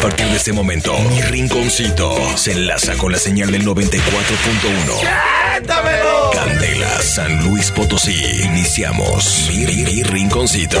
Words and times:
A 0.00 0.02
partir 0.02 0.26
de 0.28 0.36
este 0.36 0.52
momento, 0.54 0.98
mi 1.10 1.20
rinconcito 1.20 2.16
se 2.36 2.52
enlaza 2.52 2.94
con 2.96 3.12
la 3.12 3.18
señal 3.18 3.50
del 3.50 3.66
94.1. 3.66 6.30
Candela, 6.32 7.02
San 7.02 7.44
Luis 7.44 7.70
Potosí. 7.70 8.18
Iniciamos 8.44 9.48
mi, 9.50 9.66
mi- 9.66 9.82
mi 9.84 10.02
rinconcito. 10.02 10.80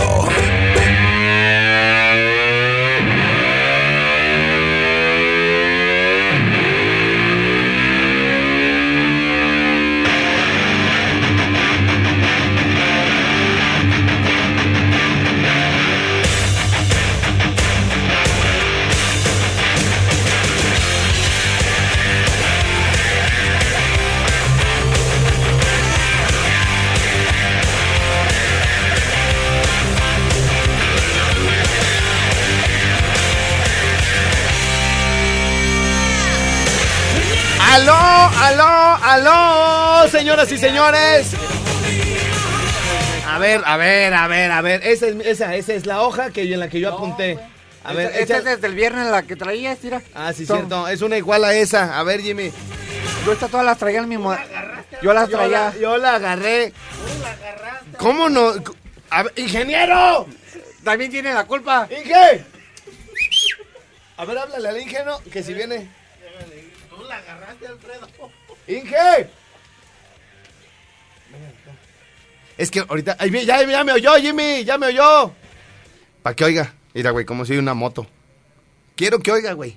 Aló, 38.50 39.04
aló! 39.04 40.08
Señoras 40.08 40.50
y 40.52 40.58
señores. 40.58 41.32
A 43.28 43.38
ver, 43.38 43.62
a 43.64 43.76
ver, 43.76 44.12
a 44.14 44.26
ver, 44.26 44.50
a 44.50 44.60
ver. 44.60 44.80
Esa 44.86 45.06
es, 45.06 45.16
esa, 45.24 45.54
esa 45.54 45.72
es 45.74 45.86
la 45.86 46.02
hoja 46.02 46.30
que, 46.30 46.42
en 46.42 46.60
la 46.60 46.68
que 46.68 46.80
yo 46.80 46.92
apunté. 46.94 47.38
A 47.84 47.92
ver, 47.92 48.06
Esta, 48.08 48.20
esta 48.20 48.36
es 48.38 48.44
desde 48.44 48.66
el 48.66 48.74
viernes 48.74 49.06
la 49.10 49.22
que 49.22 49.36
traías, 49.36 49.78
tira. 49.78 50.02
Ah, 50.14 50.32
sí, 50.32 50.44
Son- 50.44 50.58
cierto. 50.58 50.88
Es 50.88 51.00
una 51.02 51.16
igual 51.16 51.44
a 51.44 51.54
esa. 51.54 51.98
A 51.98 52.02
ver, 52.02 52.20
Jimmy. 52.20 52.50
Yo 53.24 53.32
estas 53.32 53.50
todas 53.50 53.64
las 53.64 53.78
traía 53.78 54.00
el 54.00 54.06
mismo. 54.06 54.36
Yo 55.02 55.12
las 55.14 55.28
Yo 55.28 55.36
traía. 55.38 55.70
la, 55.72 55.76
yo 55.78 55.96
la 55.96 56.14
agarré. 56.16 56.72
¿Cómo 57.98 58.28
no? 58.28 58.52
A 59.10 59.22
ver, 59.24 59.32
¡Ingeniero! 59.36 60.26
También 60.84 61.10
tiene 61.10 61.32
la 61.32 61.44
culpa. 61.44 61.86
¡Inge! 61.90 62.44
A 64.16 64.24
ver, 64.24 64.38
háblale 64.38 64.68
al 64.68 64.80
ingeniero 64.80 65.20
que 65.32 65.42
si 65.42 65.54
viene. 65.54 65.88
Tú 66.90 67.02
la 67.04 67.16
agarraste, 67.16 67.66
Alfredo. 67.66 68.08
¡Inge! 68.70 69.28
Es 72.56 72.70
que 72.70 72.80
ahorita. 72.80 73.16
ay, 73.18 73.30
ya, 73.44 73.64
ya 73.64 73.84
me 73.84 73.92
oyó, 73.92 74.14
Jimmy. 74.16 74.64
Ya 74.64 74.78
me 74.78 74.86
oyó. 74.88 75.32
Para 76.22 76.36
que 76.36 76.44
oiga. 76.44 76.74
Mira, 76.94 77.10
güey, 77.10 77.24
como 77.24 77.44
si 77.44 77.56
una 77.56 77.74
moto. 77.74 78.06
Quiero 78.96 79.18
que 79.18 79.32
oiga, 79.32 79.54
güey. 79.54 79.76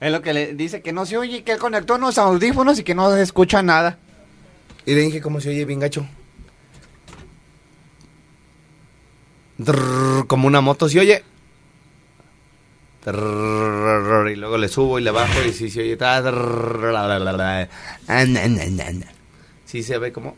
Es 0.00 0.12
lo 0.12 0.22
que 0.22 0.32
le 0.32 0.54
dice 0.54 0.80
que 0.80 0.92
no 0.92 1.06
se 1.06 1.16
oye, 1.16 1.42
que 1.44 1.52
él 1.52 1.58
conectó 1.58 1.96
unos 1.96 2.18
audífonos 2.18 2.78
y 2.78 2.84
que 2.84 2.94
no 2.94 3.12
se 3.12 3.22
escucha 3.22 3.62
nada. 3.62 3.98
Y 4.86 4.94
le 4.94 5.00
dije 5.02 5.20
cómo 5.20 5.40
se 5.40 5.48
oye 5.48 5.64
bien 5.64 5.80
gacho. 5.80 6.06
Como 10.28 10.46
una 10.46 10.60
moto 10.60 10.88
se 10.88 11.00
oye. 11.00 11.24
Y 13.06 14.36
luego 14.36 14.56
le 14.56 14.68
subo 14.68 14.98
y 14.98 15.02
le 15.02 15.10
bajo 15.10 15.42
y 15.46 15.52
si 15.52 15.68
se 15.68 15.80
oye. 15.80 15.98
Sí 19.66 19.82
se 19.82 19.98
ve 19.98 20.12
como. 20.12 20.36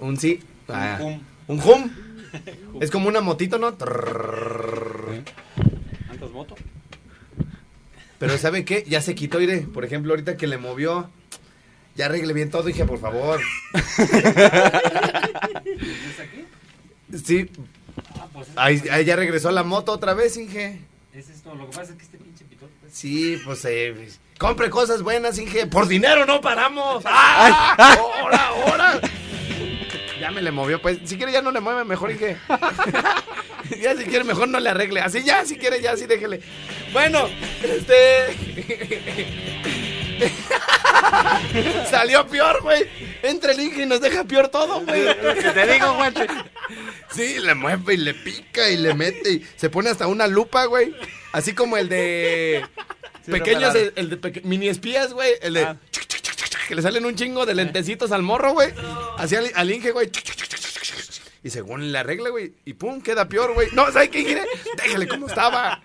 Un 0.00 0.18
sí. 0.18 0.40
Un 1.48 1.60
hum. 1.60 1.90
Es 2.80 2.90
como 2.90 3.08
una 3.08 3.20
motito, 3.20 3.58
¿no? 3.58 3.68
¿Antes 3.68 3.80
moto? 6.32 6.56
Pero 8.18 8.36
¿sabe 8.38 8.64
qué? 8.64 8.84
Ya 8.86 9.00
se 9.00 9.14
quitó, 9.14 9.40
iré. 9.40 9.60
Por 9.62 9.84
ejemplo, 9.84 10.12
ahorita 10.12 10.36
que 10.36 10.46
le 10.46 10.58
movió. 10.58 11.08
Ya 11.96 12.06
arregle 12.06 12.32
bien 12.32 12.50
todo, 12.50 12.64
dije, 12.64 12.84
por 12.84 12.98
favor. 12.98 13.40
Sí. 17.24 17.48
Ya 19.06 19.16
regresó 19.16 19.52
la 19.52 19.62
moto 19.62 19.92
otra 19.92 20.14
vez, 20.14 20.36
Inge. 20.36 20.80
Es 21.18 21.28
esto. 21.28 21.54
Lo 21.54 21.70
que 21.70 21.76
pasa 21.76 21.92
es 21.92 21.98
que 21.98 22.04
este 22.04 22.18
pinche 22.18 22.44
pitón. 22.44 22.70
pues, 22.80 22.92
Sí, 22.92 23.40
pues 23.44 23.64
eh, 23.64 24.08
compre 24.38 24.70
cosas 24.70 25.02
buenas, 25.02 25.38
Inge. 25.38 25.66
Por 25.66 25.86
dinero 25.86 26.26
no 26.26 26.40
paramos. 26.40 27.04
¡Ah! 27.06 27.76
¡Ahora, 27.98 28.46
ahora! 28.48 29.00
Ya 30.20 30.30
me 30.30 30.42
le 30.42 30.50
movió, 30.50 30.80
pues. 30.80 30.98
Si 31.04 31.16
quiere 31.16 31.32
ya 31.32 31.42
no 31.42 31.50
le 31.50 31.60
mueve, 31.60 31.84
mejor 31.84 32.10
Inge. 32.10 32.36
ya 33.80 33.96
si 33.96 34.04
quiere 34.04 34.24
mejor 34.24 34.48
no 34.48 34.58
le 34.58 34.70
arregle. 34.70 35.00
Así 35.00 35.22
ya, 35.22 35.44
si 35.44 35.56
quiere 35.56 35.80
ya, 35.80 35.92
así 35.92 36.06
déjele. 36.06 36.40
Bueno, 36.92 37.28
este... 37.62 38.36
Salió 41.90 42.26
peor, 42.26 42.62
güey. 42.62 42.84
Entra 43.22 43.52
el 43.52 43.60
Inge 43.60 43.82
y 43.82 43.86
nos 43.86 44.00
deja 44.00 44.24
peor 44.24 44.48
todo, 44.48 44.80
güey. 44.80 45.04
Te 45.52 45.72
digo, 45.72 45.94
güey. 45.94 46.12
Sí, 47.14 47.38
le 47.38 47.54
mueve 47.54 47.94
y 47.94 47.96
le 47.98 48.14
pica 48.14 48.68
y 48.70 48.76
le 48.76 48.94
mete 48.94 49.32
y 49.32 49.46
se 49.56 49.70
pone 49.70 49.90
hasta 49.90 50.06
una 50.06 50.26
lupa, 50.26 50.64
güey. 50.66 50.94
Así 51.32 51.52
como 51.52 51.76
el 51.76 51.88
de 51.88 52.64
pequeños, 53.26 53.74
el, 53.74 53.92
el 53.96 54.10
de 54.10 54.16
peque- 54.16 54.42
mini 54.44 54.68
espías, 54.68 55.12
güey. 55.12 55.32
El 55.42 55.54
de 55.54 55.76
que 56.68 56.74
le 56.74 56.82
salen 56.82 57.04
un 57.04 57.14
chingo 57.14 57.44
de 57.46 57.54
lentecitos 57.54 58.10
al 58.12 58.22
morro, 58.22 58.52
güey. 58.52 58.70
Así 59.18 59.36
al, 59.36 59.50
al 59.54 59.70
Inge, 59.70 59.90
güey. 59.92 60.10
Y 61.44 61.50
según 61.50 61.92
le 61.92 61.98
arregla, 61.98 62.30
güey, 62.30 62.54
y 62.64 62.72
pum, 62.72 63.02
queda 63.02 63.28
peor, 63.28 63.52
güey. 63.52 63.68
No, 63.72 63.92
¿sabes 63.92 64.08
qué, 64.08 64.20
Inge? 64.20 64.40
Déjale 64.82 65.06
como 65.06 65.26
estaba. 65.26 65.82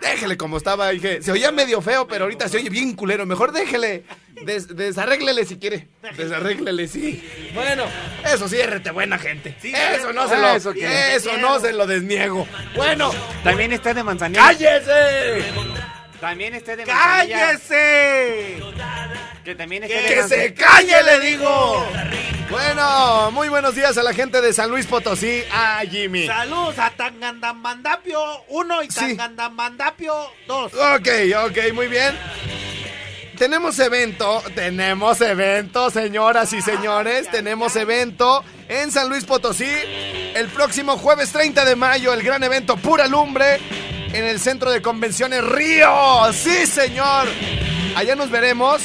Déjele 0.00 0.36
como 0.36 0.58
estaba, 0.58 0.90
dije. 0.90 1.20
Se 1.22 1.32
oía 1.32 1.50
medio 1.50 1.82
feo, 1.82 2.06
pero 2.06 2.24
ahorita 2.24 2.48
se 2.48 2.58
oye 2.58 2.70
bien 2.70 2.94
culero. 2.94 3.26
Mejor 3.26 3.50
déjele. 3.50 4.04
Des, 4.44 4.68
desarréglele 4.76 5.44
si 5.44 5.56
quiere. 5.56 5.88
Desarréglele, 6.16 6.86
sí. 6.86 7.20
Bueno, 7.52 7.82
eso 8.32 8.48
sí, 8.48 8.62
RT 8.62 8.92
buena 8.92 9.18
gente. 9.18 9.56
eso 9.60 10.12
no 10.12 10.28
se 10.28 10.38
lo, 10.38 10.48
Eso 10.54 10.70
eso 10.72 11.36
no 11.38 11.58
se 11.58 11.72
lo 11.72 11.88
desniego. 11.88 12.46
Bueno, 12.76 13.10
También 13.42 13.72
está 13.72 13.92
de 13.92 14.04
manzanilla. 14.04 14.40
cállese. 14.40 15.52
También 16.22 16.52
de 16.52 16.60
manzanilla. 16.86 16.86
¡Cállese! 16.86 18.62
Que 19.44 19.56
también 19.56 19.82
está 19.82 19.96
de 19.96 20.06
¡Que 20.06 20.22
se 20.22 20.54
calle, 20.54 21.02
le 21.02 21.18
digo! 21.18 21.84
Bueno, 22.48 23.32
muy 23.32 23.48
buenos 23.48 23.74
días 23.74 23.98
a 23.98 24.04
la 24.04 24.14
gente 24.14 24.40
de 24.40 24.52
San 24.52 24.70
Luis 24.70 24.86
Potosí. 24.86 25.42
A 25.52 25.80
Jimmy. 25.80 26.28
Saludos 26.28 26.78
a 26.78 26.90
Tangandamandapio 26.90 28.20
1 28.46 28.82
y 28.84 28.90
Sí. 28.92 29.16
Tangandamandapio 29.16 30.14
2. 30.46 30.72
Ok, 30.74 31.08
ok, 31.44 31.72
muy 31.74 31.88
bien. 31.88 32.16
Tenemos 33.36 33.76
evento, 33.80 34.44
tenemos 34.54 35.20
evento, 35.22 35.90
señoras 35.90 36.52
y 36.52 36.62
señores, 36.62 37.28
tenemos 37.32 37.74
evento 37.74 38.44
en 38.68 38.92
San 38.92 39.08
Luis 39.08 39.24
Potosí 39.24 39.68
el 40.36 40.46
próximo 40.50 40.96
jueves 40.98 41.32
30 41.32 41.64
de 41.64 41.74
mayo, 41.74 42.14
el 42.14 42.22
gran 42.22 42.44
evento 42.44 42.76
Pura 42.76 43.08
Lumbre 43.08 43.58
en 44.12 44.24
el 44.24 44.38
Centro 44.40 44.70
de 44.70 44.82
Convenciones 44.82 45.44
Río. 45.44 46.32
Sí, 46.32 46.66
señor. 46.66 47.28
Allá 47.96 48.14
nos 48.14 48.30
veremos 48.30 48.82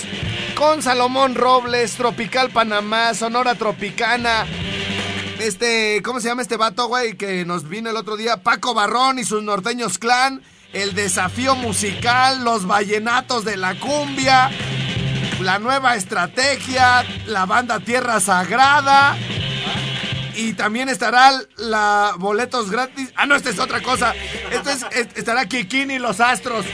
con 0.56 0.82
Salomón 0.82 1.36
Robles, 1.36 1.94
Tropical 1.96 2.50
Panamá, 2.50 3.14
Sonora 3.14 3.56
Tropicana. 3.56 4.46
Este, 5.40 6.02
¿cómo 6.04 6.20
se 6.20 6.30
llama 6.30 6.42
este 6.42 6.58
vato, 6.58 6.88
güey? 6.88 7.16
Que 7.16 7.46
nos 7.46 7.68
vino 7.68 7.90
el 7.90 7.98
otro 7.98 8.18
día. 8.18 8.38
Paco 8.38 8.74
Barrón 8.74 9.20
y 9.20 9.24
sus 9.24 9.44
norteños 9.44 9.98
clan. 9.98 10.42
El 10.74 10.96
desafío 10.96 11.56
musical, 11.56 12.44
los 12.44 12.66
vallenatos 12.66 13.46
de 13.46 13.58
la 13.58 13.76
cumbia. 13.80 14.50
La 15.42 15.60
nueva 15.60 15.96
estrategia, 15.96 17.06
la 17.28 17.46
banda 17.46 17.80
Tierra 17.80 18.20
Sagrada. 18.20 19.16
Y 20.38 20.54
también 20.54 20.88
estará 20.88 21.32
la 21.58 22.14
boletos 22.18 22.70
gratis. 22.72 23.12
Ah, 23.16 23.26
no, 23.26 23.36
esta 23.36 23.50
es 23.50 23.60
otra 23.60 23.82
cosa. 23.82 24.14
Esto 24.52 24.70
es, 24.70 24.86
es- 24.92 25.08
estará 25.18 25.46
Kikini 25.48 25.96
y 25.96 26.00
los 26.00 26.20
Astros. 26.20 26.66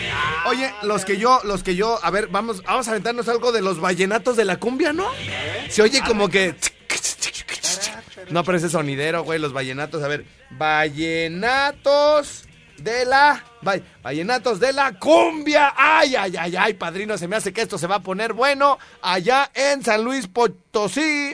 Oye, 0.45 0.71
los 0.83 1.05
que 1.05 1.17
yo, 1.17 1.39
los 1.45 1.63
que 1.63 1.75
yo, 1.75 1.97
a 2.03 2.11
ver, 2.11 2.27
vamos, 2.27 2.61
vamos 2.63 2.87
a 2.87 2.91
aventarnos 2.91 3.27
algo 3.29 3.51
de 3.51 3.61
los 3.61 3.79
vallenatos 3.79 4.35
de 4.35 4.45
la 4.45 4.57
cumbia, 4.57 4.91
¿no? 4.93 5.07
Se 5.69 5.81
oye 5.81 6.01
como 6.05 6.29
que. 6.29 6.55
No, 8.29 8.43
ese 8.55 8.69
sonidero, 8.69 9.23
güey, 9.23 9.39
los 9.39 9.53
vallenatos. 9.53 10.03
A 10.03 10.07
ver, 10.07 10.25
vallenatos 10.51 12.43
de 12.83 13.05
la... 13.05 13.43
Vallenatos 14.01 14.59
de 14.59 14.73
la 14.73 14.99
cumbia. 14.99 15.73
Ay, 15.75 16.15
ay, 16.15 16.35
ay, 16.37 16.55
ay, 16.57 16.73
padrino, 16.73 17.17
se 17.17 17.27
me 17.27 17.35
hace 17.35 17.53
que 17.53 17.61
esto 17.61 17.77
se 17.77 17.87
va 17.87 17.95
a 17.95 18.03
poner 18.03 18.33
bueno 18.33 18.77
allá 19.01 19.49
en 19.53 19.83
San 19.83 20.03
Luis 20.03 20.27
Potosí. 20.27 21.31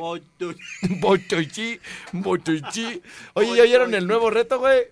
Potosí, 1.01 1.79
Potosí. 2.23 3.01
Oye, 3.33 3.55
¿ya 3.55 3.63
oyeron 3.63 3.93
el 3.95 4.07
nuevo 4.07 4.29
reto, 4.29 4.59
güey? 4.59 4.83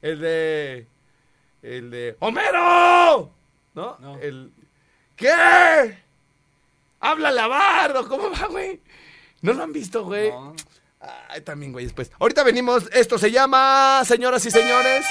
El 0.00 0.20
de... 0.20 0.86
El 1.62 1.90
de... 1.90 2.16
¡Homero! 2.20 3.30
¿No? 3.74 3.96
No. 3.98 4.18
El... 4.20 4.50
¿Qué? 5.14 5.98
¡Habla 7.00 7.30
Labardo! 7.30 8.08
¿Cómo 8.08 8.30
va, 8.30 8.46
güey? 8.46 8.80
¿No 9.42 9.52
lo 9.52 9.62
han 9.62 9.72
visto, 9.72 10.04
güey? 10.04 10.30
No. 10.30 10.54
Ay, 11.28 11.42
también, 11.42 11.72
güey, 11.72 11.84
después. 11.84 12.10
Ahorita 12.18 12.42
venimos. 12.42 12.88
Esto 12.92 13.18
se 13.18 13.30
llama, 13.30 14.02
señoras 14.04 14.44
y 14.46 14.50
señores. 14.50 15.06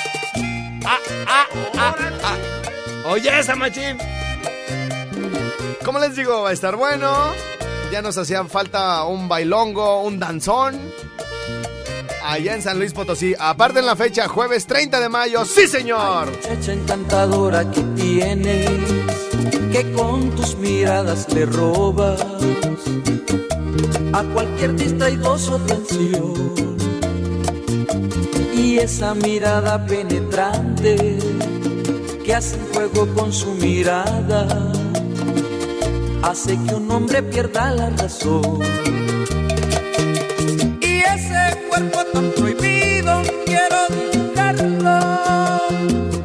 Ah, 0.86 1.00
ah, 1.28 1.48
ah, 1.78 1.96
ah. 2.24 3.10
Oye, 3.10 3.40
esa 3.40 3.56
machín. 3.56 3.98
Como 5.84 6.00
les 6.00 6.16
digo, 6.16 6.42
va 6.42 6.50
a 6.50 6.54
estar 6.54 6.76
bueno. 6.76 7.32
Ya 7.92 8.02
nos 8.02 8.18
hacían 8.18 8.50
falta 8.50 9.04
un 9.06 9.30
bailongo, 9.30 10.04
un 10.04 10.20
danzón. 10.20 10.78
Allá 12.24 12.56
en 12.56 12.62
San 12.62 12.78
Luis 12.78 12.92
Potosí. 12.94 13.34
Aparte 13.40 13.80
en 13.80 13.86
la 13.86 13.96
fecha, 13.96 14.28
jueves 14.28 14.68
30 14.68 15.00
de 15.00 15.10
mayo. 15.10 15.46
¡Sí, 15.46 15.68
señor! 15.68 16.30
muchacha 16.30 16.74
encantadora 16.74 17.72
que 17.72 17.82
tienes, 17.96 18.70
que 19.72 19.92
con 19.94 20.32
tus 20.36 20.56
miradas 20.58 21.32
le 21.34 21.46
robas 21.46 22.22
a 24.12 24.24
cualquier 24.34 24.76
distraigoso 24.76 25.56
atención. 25.56 26.77
Y 28.58 28.80
esa 28.80 29.14
mirada 29.14 29.86
penetrante 29.86 31.18
que 32.26 32.34
hace 32.34 32.58
juego 32.74 33.08
con 33.14 33.32
su 33.32 33.52
mirada 33.54 34.48
hace 36.24 36.58
que 36.66 36.76
un 36.76 36.90
hombre 36.90 37.22
pierda 37.22 37.72
la 37.72 37.90
razón. 37.92 38.60
Y 40.82 41.00
ese 41.16 41.68
cuerpo 41.70 42.04
tan 42.12 42.32
prohibido 42.32 43.22
quiero 43.46 43.78
dibujarlo 43.90 45.00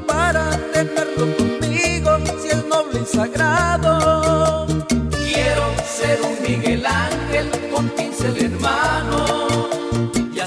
para 0.06 0.50
tenerlo 0.73 1.37
conmigo 1.37 2.11
si 2.40 2.49
es 2.49 2.64
noble 2.64 3.00
y 3.02 3.06
sagrado. 3.14 4.67
Quiero 5.11 5.64
ser 5.85 6.19
un 6.23 6.43
Miguel 6.43 6.87
Ángel 6.87 7.50
con 7.70 7.88
pincel 7.90 8.38
en 8.38 8.62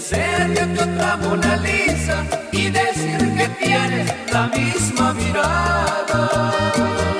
hacerte 0.05 0.73
que 0.73 0.83
otra 0.83 1.17
Mona 1.17 1.57
Lisa 1.57 2.23
y 2.51 2.69
decir 2.69 3.17
que 3.37 3.47
tienes 3.65 4.13
la 4.31 4.47
misma 4.47 5.13
mirada. 5.13 7.14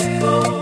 Merezco 0.00 0.40
ser 0.40 0.59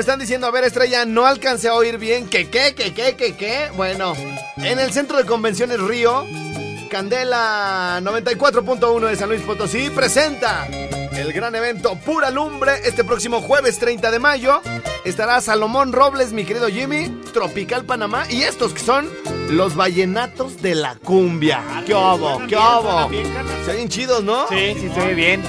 me 0.00 0.02
están 0.02 0.18
diciendo, 0.18 0.46
a 0.46 0.50
ver, 0.50 0.64
estrella, 0.64 1.04
no 1.04 1.26
alcancé 1.26 1.68
a 1.68 1.74
oír 1.74 1.98
bien. 1.98 2.26
¿Qué, 2.26 2.48
qué, 2.48 2.74
qué, 2.74 2.94
qué, 2.94 3.16
qué, 3.16 3.36
qué? 3.36 3.68
Bueno, 3.76 4.14
en 4.56 4.78
el 4.78 4.94
centro 4.94 5.18
de 5.18 5.26
convenciones 5.26 5.78
Río, 5.78 6.24
Candela 6.88 8.00
94.1 8.02 9.08
de 9.10 9.16
San 9.16 9.28
Luis 9.28 9.42
Potosí 9.42 9.90
presenta 9.90 10.66
el 10.68 11.34
gran 11.34 11.54
evento 11.54 11.96
Pura 11.96 12.30
Lumbre 12.30 12.80
este 12.84 13.04
próximo 13.04 13.42
jueves 13.42 13.78
30 13.78 14.10
de 14.10 14.18
mayo. 14.18 14.62
Estará 15.04 15.38
Salomón 15.42 15.92
Robles, 15.92 16.32
mi 16.32 16.46
querido 16.46 16.68
Jimmy, 16.68 17.20
Tropical 17.34 17.84
Panamá 17.84 18.24
y 18.30 18.44
estos 18.44 18.72
que 18.72 18.80
son 18.80 19.06
los 19.50 19.76
vallenatos 19.76 20.62
de 20.62 20.76
la 20.76 20.94
cumbia. 20.94 21.62
¡Qué 21.84 21.92
obo, 21.92 22.40
qué 22.48 22.56
obo! 22.56 23.10
Se 23.66 23.74
ven 23.74 23.90
chidos, 23.90 24.24
¿no? 24.24 24.48
Sí, 24.48 24.74
sí, 24.80 24.88
se 24.94 25.06
ve 25.08 25.12
bien. 25.12 25.42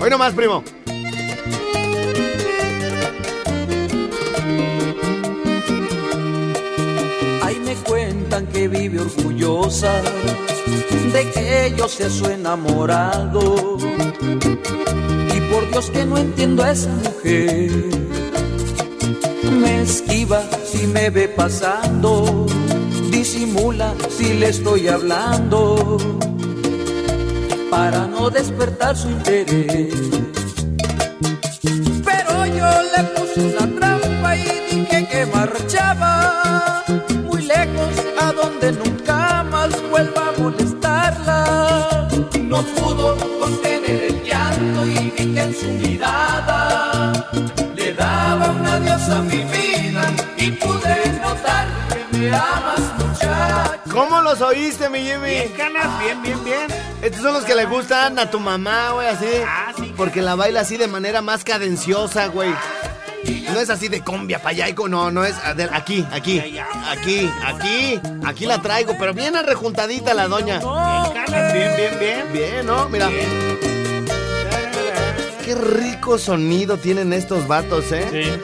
Hoy 0.00 0.08
nomás, 0.08 0.32
primo. 0.32 0.64
Cuentan 8.30 8.46
que 8.52 8.68
vive 8.68 9.00
orgullosa 9.00 9.90
de 11.12 11.30
que 11.30 11.74
yo 11.76 11.88
sea 11.88 12.08
su 12.08 12.26
enamorado. 12.26 13.76
Y 15.34 15.40
por 15.52 15.68
Dios 15.70 15.90
que 15.90 16.04
no 16.04 16.16
entiendo 16.16 16.62
a 16.62 16.70
esa 16.70 16.90
mujer. 16.90 17.70
Me 19.60 19.82
esquiva 19.82 20.42
si 20.64 20.86
me 20.86 21.10
ve 21.10 21.26
pasando, 21.28 22.46
disimula 23.10 23.94
si 24.08 24.34
le 24.34 24.50
estoy 24.50 24.86
hablando, 24.86 25.98
para 27.70 28.06
no 28.06 28.30
despertar 28.30 28.96
su 28.96 29.10
interés. 29.10 29.94
Pero 32.04 32.46
yo 32.46 32.70
le 32.94 33.02
puse 33.14 33.40
una 33.40 33.66
trampa 33.78 34.36
y 34.36 34.44
dije 34.70 35.08
que 35.10 35.26
marchaba 35.26 36.40
donde 38.40 38.72
nunca 38.72 39.44
más 39.44 39.70
vuelva 39.90 40.28
a 40.28 40.40
molestarla. 40.40 42.08
No 42.42 42.62
pudo 42.62 43.16
contener 43.38 44.02
el 44.04 44.22
llanto 44.24 44.86
y 44.86 45.10
vi 45.10 45.34
que 45.34 45.42
en 45.42 45.54
su 45.54 45.66
mirada 45.66 47.12
le 47.76 47.92
daba 47.94 48.50
un 48.50 48.66
adiós 48.66 49.08
a 49.08 49.22
mi 49.22 49.42
vida 49.44 50.02
y 50.36 50.50
pude 50.52 51.20
notar 51.20 51.66
que 51.88 52.18
me 52.18 52.28
amas 52.34 52.80
muchacho. 52.98 53.90
¿Cómo 53.92 54.20
los 54.22 54.40
oíste, 54.40 54.88
mi 54.88 55.00
Jimmy? 55.00 55.30
Bien, 55.30 55.52
canas, 55.56 55.98
bien, 56.00 56.22
bien, 56.22 56.44
bien. 56.44 56.66
Estos 57.02 57.22
son 57.22 57.34
los 57.34 57.44
que 57.44 57.54
le 57.54 57.66
gustan 57.66 58.18
a 58.18 58.30
tu 58.30 58.40
mamá, 58.40 58.90
güey, 58.92 59.08
así. 59.08 59.26
Ah, 59.46 59.72
sí. 59.76 59.92
Porque 59.96 60.22
la 60.22 60.34
baila 60.34 60.60
así 60.60 60.76
de 60.76 60.86
manera 60.86 61.22
más 61.22 61.44
cadenciosa, 61.44 62.26
güey. 62.26 62.52
No 63.52 63.60
es 63.60 63.68
así 63.70 63.88
de 63.88 64.00
combia 64.02 64.38
para 64.38 64.50
allá, 64.50 64.68
y 64.68 64.74
co- 64.74 64.88
no, 64.88 65.10
no 65.10 65.24
es 65.24 65.34
a 65.44 65.52
ver, 65.54 65.70
aquí, 65.72 66.06
aquí, 66.12 66.38
aquí, 66.88 67.28
aquí, 67.44 68.00
aquí 68.24 68.46
la 68.46 68.62
traigo, 68.62 68.96
pero 68.98 69.12
bien 69.12 69.34
arrejuntadita 69.36 70.14
la 70.14 70.28
doña. 70.28 70.60
Bien, 71.52 71.72
bien, 71.76 71.98
bien. 71.98 72.32
Bien, 72.32 72.66
¿no? 72.66 72.88
Mira. 72.88 73.08
Qué 75.44 75.54
rico 75.56 76.16
sonido 76.18 76.76
tienen 76.76 77.12
estos 77.12 77.48
vatos, 77.48 77.86
¿eh? 77.90 78.38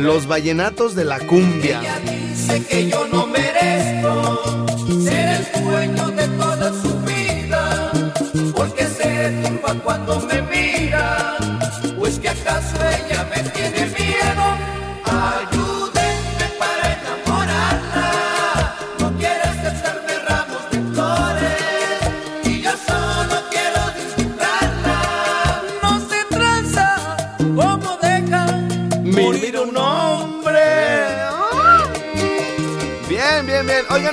Los 0.00 0.26
vallenatos 0.26 0.94
de 0.94 1.04
la 1.04 1.18
cumbia. 1.20 1.80
Ella 1.80 1.98
dice 2.00 2.62
que 2.66 2.88
yo 2.90 3.06
no 3.08 3.26
merezco 3.26 4.66
ser 5.02 5.40
el 5.56 5.64
dueño 5.64 6.08
de 6.10 6.28
toda 6.28 6.51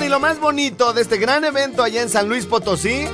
y 0.09 0.11
lo 0.11 0.19
más 0.19 0.39
bonito 0.39 0.91
de 0.91 1.03
este 1.03 1.17
gran 1.17 1.45
evento 1.45 1.83
allá 1.83 2.01
en 2.01 2.09
San 2.09 2.27
Luis 2.27 2.47
Potosí 2.47 3.05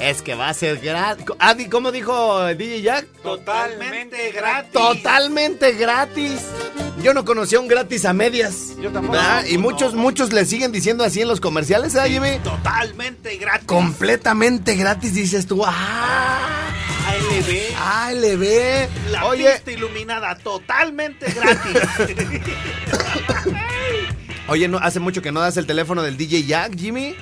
Es 0.00 0.20
que 0.20 0.34
va 0.34 0.48
a 0.48 0.54
ser 0.54 0.78
gratis. 0.80 1.24
Adi, 1.38 1.68
¿cómo 1.68 1.92
dijo 1.92 2.44
DJ 2.54 2.82
Jack? 2.82 3.06
Totalmente 3.22 4.32
gratis. 4.32 4.72
Totalmente 4.72 5.72
gratis. 5.74 6.40
Yo 7.04 7.14
no 7.14 7.24
conocía 7.24 7.60
un 7.60 7.68
gratis 7.68 8.04
a 8.04 8.12
medias. 8.12 8.74
Yo 8.82 8.90
tampoco. 8.90 9.12
¿verdad? 9.12 9.44
Y 9.46 9.58
No, 9.58 9.60
muchos, 9.60 9.94
no. 9.94 10.00
muchos 10.00 10.32
le 10.32 10.44
siguen 10.44 10.72
diciendo 10.72 11.04
así 11.04 11.20
en 11.20 11.28
los 11.28 11.40
comerciales, 11.40 11.94
¿eh, 11.94 12.00
Jimmy? 12.08 12.40
Totalmente 12.42 13.36
gratis. 13.36 13.66
Completamente 13.66 14.74
gratis, 14.74 15.14
dices 15.14 15.46
tú. 15.46 15.62
¡Ah! 15.64 16.72
ALB. 17.06 17.76
ALB. 17.78 18.88
La 19.12 19.26
Oye, 19.26 19.50
pista 19.52 19.70
iluminada 19.70 20.36
totalmente 20.38 21.26
gratis. 21.32 21.76
oye, 24.50 24.68
no, 24.68 24.78
hace 24.78 25.00
mucho 25.00 25.22
que 25.22 25.32
no 25.32 25.40
das 25.40 25.56
el 25.56 25.66
teléfono 25.66 26.02
del 26.02 26.16
DJ 26.16 26.44
Jack, 26.44 26.76
Jimmy. 26.76 27.14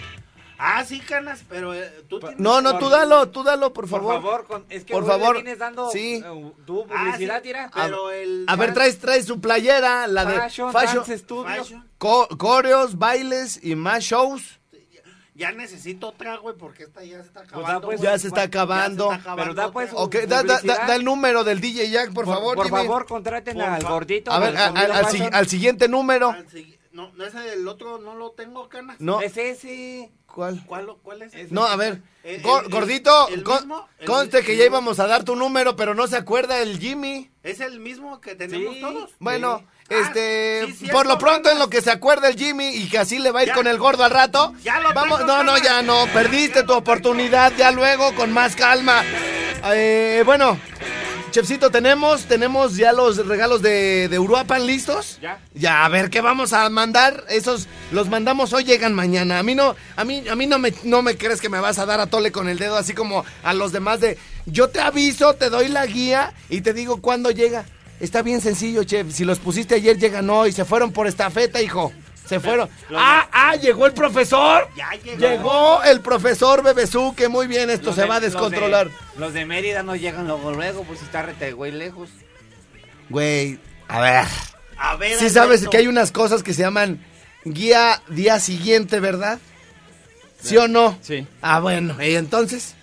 ah, 0.59 0.85
sí, 0.85 0.99
canas, 1.01 1.45
pero 1.49 1.73
eh, 1.75 1.89
tú 2.09 2.19
tienes. 2.19 2.39
No, 2.41 2.61
no, 2.61 2.79
tú 2.79 2.89
dalo, 2.89 3.29
tú 3.29 3.43
dalo, 3.45 3.73
por 3.73 3.89
Por 3.89 4.01
favor. 4.01 4.15
favor, 4.23 4.47
con- 4.47 4.65
es 4.69 4.85
que 4.85 4.93
Por 4.93 5.05
güey, 5.05 5.17
le 5.17 5.21
favor. 5.25 5.37
vienes 5.37 5.59
dando 5.59 5.91
Sí. 5.91 6.23
eh, 6.25 6.53
tu 6.67 6.83
Ah, 6.83 6.87
publicidad, 7.05 7.37
sí, 7.37 7.43
tira. 7.45 7.71
Pero 7.73 8.11
el. 8.11 8.45
A 8.49 8.57
ver, 8.57 8.75
traes, 8.75 8.99
traes 8.99 9.25
su 9.27 9.41
playera, 9.41 10.07
la 10.09 10.25
de 10.25 10.35
Fashion, 10.37 10.73
fashion, 10.73 10.97
Dance 10.97 11.19
Studio. 11.19 11.45
Fashion. 11.45 11.89
co- 11.99 12.29
coreos, 12.37 12.99
bailes 12.99 13.61
y 13.63 13.75
más 13.77 14.03
shows. 14.03 14.59
Ya 15.35 15.53
necesito 15.53 16.09
otra, 16.09 16.37
güey, 16.39 16.57
porque 16.57 16.83
esta 16.83 17.05
ya 17.05 17.19
se 17.23 17.29
está 17.29 17.41
da, 17.43 17.47
acabando. 17.47 17.81
pues, 17.87 17.99
güey. 18.01 18.11
Ya 18.11 18.19
se 18.19 18.27
está 18.27 18.43
acabando. 18.43 19.11
Pero 19.37 19.55
da, 19.55 19.71
pues, 19.71 19.91
otra. 19.93 20.03
Ok, 20.03 20.27
da, 20.27 20.43
da- 20.43 20.43
da- 20.43 20.55
publicidad. 20.59 20.87
da 20.89 20.97
el 20.97 21.05
número 21.05 21.45
del 21.45 21.61
DJ 21.61 21.89
Jack, 21.91 22.13
por, 22.13 22.27
favor. 22.27 22.57
por 22.57 22.67
Jimmy. 22.67 22.79
favor, 22.79 23.07
contraten 23.07 23.55
Por 23.55 23.65
al 23.65 23.81
fa- 23.83 23.89
gordito. 23.89 24.33
A 24.33 24.41
ver, 24.41 24.57
a- 24.57 24.65
a- 24.65 24.69
al, 24.71 25.05
fashion. 25.05 25.29
si- 25.29 25.35
al 25.37 25.47
siguiente 25.47 25.87
número. 25.89 26.31
Al 26.31 26.45
sigui- 26.49 26.77
No, 26.99 27.13
no 27.15 27.25
ese 27.25 27.53
el 27.53 27.69
otro 27.69 27.99
no 27.99 28.17
lo 28.17 28.33
tengo, 28.33 28.69
canas. 28.69 28.97
No, 29.01 29.21
Es 29.21 29.37
ese. 29.37 30.11
¿cuál? 30.27 30.61
¿Cuál, 30.67 30.97
cuál 31.01 31.23
es? 31.23 31.33
ese? 31.33 31.55
No, 31.55 31.65
a 31.65 31.77
ver. 31.77 32.03
El- 32.25 32.43
Go- 32.43 32.59
el- 32.61 32.69
gordito, 32.71 33.29
el 33.29 33.45
con- 33.45 33.59
mismo, 33.59 33.87
el 34.01 34.07
conste 34.09 34.43
que 34.43 34.57
ya 34.57 34.65
íbamos 34.65 34.99
a 34.99 35.07
dar 35.07 35.23
tu 35.23 35.37
número, 35.37 35.77
pero 35.77 35.95
no 35.95 36.09
se 36.09 36.17
acuerda 36.17 36.59
el 36.61 36.81
Jimmy. 36.81 37.31
¿Es 37.45 37.61
el 37.61 37.79
mismo 37.79 38.21
que 38.21 38.35
tenemos 38.35 38.75
Sí. 38.75 38.81
todos? 38.81 39.11
Bueno, 39.21 39.63
Sí. 39.89 39.95
este, 39.95 40.63
Ah, 40.65 40.67
sí, 40.67 40.73
cierto, 40.75 40.97
por 40.97 41.07
lo 41.07 41.19
pronto 41.19 41.49
en 41.53 41.61
lo 41.61 41.71
que 41.71 41.83
se 41.83 41.93
acuerda 41.93 42.29
el 42.29 42.37
Jimmy 42.37 42.67
y 42.71 42.89
que 42.89 42.99
así 42.99 43.21
le 43.21 43.31
va 43.31 43.41
a 43.41 43.43
ir 43.45 43.49
Ya. 43.51 43.55
con 43.55 43.69
el 43.69 43.79
gordo 43.79 44.03
al 44.03 44.11
rato. 44.11 44.53
Ya 44.65 44.81
lo 44.81 44.93
Vamos, 44.93 45.21
tengo, 45.21 45.33
no, 45.37 45.45
no, 45.45 45.57
ya 45.59 45.83
no, 45.83 46.05
perdiste 46.13 46.65
tu 46.65 46.73
oportunidad, 46.73 47.53
ya 47.57 47.71
luego 47.71 48.13
con 48.17 48.33
más 48.33 48.57
calma. 48.57 49.05
Eh, 49.73 50.23
bueno, 50.27 50.59
Chefcito, 51.31 51.71
tenemos, 51.71 52.25
tenemos 52.25 52.77
ya 52.77 52.93
los 52.93 53.27
regalos 53.27 53.61
de, 53.61 54.09
de 54.09 54.19
Uruapan 54.19 54.67
listos. 54.67 55.19
Ya. 55.21 55.39
Ya, 55.55 55.85
a 55.85 55.89
ver 55.89 56.09
qué 56.09 56.23
vamos 56.23 56.53
a 56.55 56.69
mandar. 56.71 57.25
Esos 57.29 57.69
los 57.93 58.09
mandamos 58.09 58.53
hoy, 58.55 58.65
llegan 58.65 58.95
mañana. 58.95 59.39
A 59.39 59.43
mí 59.43 59.55
no, 59.55 59.77
a 59.97 60.05
mí, 60.05 60.27
a 60.29 60.35
mí 60.35 60.47
no 60.47 60.59
me, 60.59 60.73
no 60.85 61.03
me 61.03 61.19
crees 61.19 61.41
que 61.41 61.51
me 61.51 61.61
vas 61.61 61.79
a 61.79 61.87
dar 61.87 62.01
a 62.01 62.07
tole 62.07 62.33
con 62.33 62.49
el 62.49 62.59
dedo, 62.59 62.77
así 62.77 62.95
como 62.95 63.25
a 63.43 63.53
los 63.53 63.73
demás 63.73 64.01
de. 64.01 64.17
Yo 64.47 64.69
te 64.69 64.81
aviso, 64.81 65.35
te 65.35 65.51
doy 65.51 65.69
la 65.69 65.85
guía 65.85 66.33
y 66.49 66.63
te 66.63 66.73
digo 66.73 67.03
cuándo 67.03 67.31
llega. 67.31 67.67
Está 68.01 68.23
bien 68.23 68.41
sencillo, 68.41 68.85
chef. 68.85 69.13
Si 69.13 69.25
los 69.25 69.39
pusiste 69.39 69.75
ayer, 69.75 69.99
llegan 69.99 70.31
hoy. 70.31 70.53
Se 70.53 70.65
fueron 70.65 70.93
por 70.93 71.07
estafeta, 71.07 71.61
hijo. 71.61 71.93
Se 72.29 72.41
fueron. 72.41 72.69
¡Ah, 72.95 73.27
ah! 73.33 73.57
¡Llegó 73.57 73.87
el 73.87 73.93
profesor! 73.93 74.69
Ya 74.77 74.91
llegó. 75.03 75.19
Llegó 75.19 75.83
el 75.85 76.01
profesor 76.01 76.63
Bebezú, 76.63 77.15
que 77.15 77.29
muy 77.29 77.47
bien, 77.47 77.71
esto 77.71 77.87
Los 77.87 77.95
se 77.95 78.03
de- 78.03 78.07
va 78.09 78.17
a 78.17 78.21
los 78.21 78.23
de- 78.23 78.31
descontrolar. 78.37 78.89
Los 79.17 79.33
de, 79.33 79.45
Mérida 79.47 79.83
no 79.83 79.97
llegan 79.97 80.27
luego, 80.27 80.53
luego, 80.53 80.85
pues 80.85 81.01
está 81.03 81.23
rete, 81.23 81.53
güey, 81.53 81.73
lejos. 81.73 82.11
Güey, 83.09 83.59
a 83.89 84.01
ver. 84.01 84.25
A 84.77 84.97
ver. 84.97 85.19
Sí 85.19 85.31
sabes 85.31 85.67
que 85.69 85.77
hay 85.79 85.87
unas 85.87 86.13
cosas 86.13 86.43
que 86.43 86.53
se 86.55 86.63
llaman 86.63 87.05
guía 87.45 88.03
día 88.09 88.39
siguiente, 88.41 89.01
¿verdad? 89.01 89.39
¿Sí 90.43 90.57
o 90.57 90.69
no? 90.69 90.97
Sí. 91.03 91.27
Ah, 91.43 91.59
bueno, 91.61 92.01
y 92.03 92.15
entonces, 92.15 92.75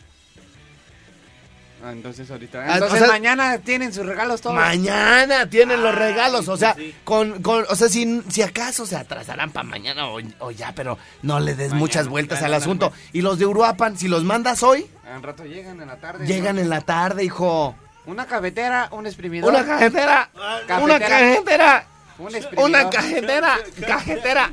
Ah, 1.88 1.92
entonces 1.92 2.32
ahorita. 2.32 2.64
Ah, 2.68 2.74
Entonces 2.74 3.00
o 3.02 3.06
sea- 3.06 3.08
mañana 3.14 3.60
tienen 3.60 3.94
sus 3.94 4.06
regalos 4.08 4.42
todos. 4.42 4.56
mañana 4.56 5.48
tienen 5.50 5.84
los 5.84 5.94
regalos, 5.94 6.48
o 6.48 6.58
sea, 6.58 6.74
sí. 6.74 6.96
con, 7.04 7.44
con, 7.44 7.64
o 7.70 7.76
sea, 7.76 7.90
si, 7.90 8.24
si 8.28 8.42
acaso 8.42 8.88
se 8.88 8.96
atrasarán 8.96 9.52
para 9.52 9.66
mañana 9.68 10.08
o, 10.08 10.20
o 10.40 10.50
ya, 10.52 10.74
pero 10.76 10.98
no 11.22 11.40
le 11.40 11.52
des 11.54 11.68
Mañana, 11.70 11.80
muchas 11.80 12.08
vueltas 12.08 12.42
al 12.42 12.56
asunto. 12.56 12.90
pues. 12.90 13.02
Y 13.14 13.22
los 13.22 13.38
de 13.38 13.46
Uruapan, 13.46 13.98
si 14.00 14.08
los 14.08 14.24
mandas 14.24 14.64
hoy, 14.64 14.88
Al 15.14 15.22
rato 15.22 15.46
llegan 15.46 15.80
en 15.80 15.88
la 15.88 15.98
tarde. 15.98 16.26
llegan 16.26 16.56
¿no? 16.56 16.62
en 16.64 16.70
la 16.70 16.82
tarde, 16.82 17.24
hijo. 17.24 17.76
Una 18.08 18.26
cafetera, 18.26 18.88
un 18.92 19.06
exprimidor. 19.06 19.50
Una 19.52 19.64
cajetera, 19.66 20.30
Cafetera. 20.34 20.80
una 20.80 21.00
cajetera, 21.00 21.88
Un 22.18 22.36
exprimidor. 22.36 22.70
una 22.70 22.90
cajetera, 22.90 23.58
cajetera. 23.86 24.52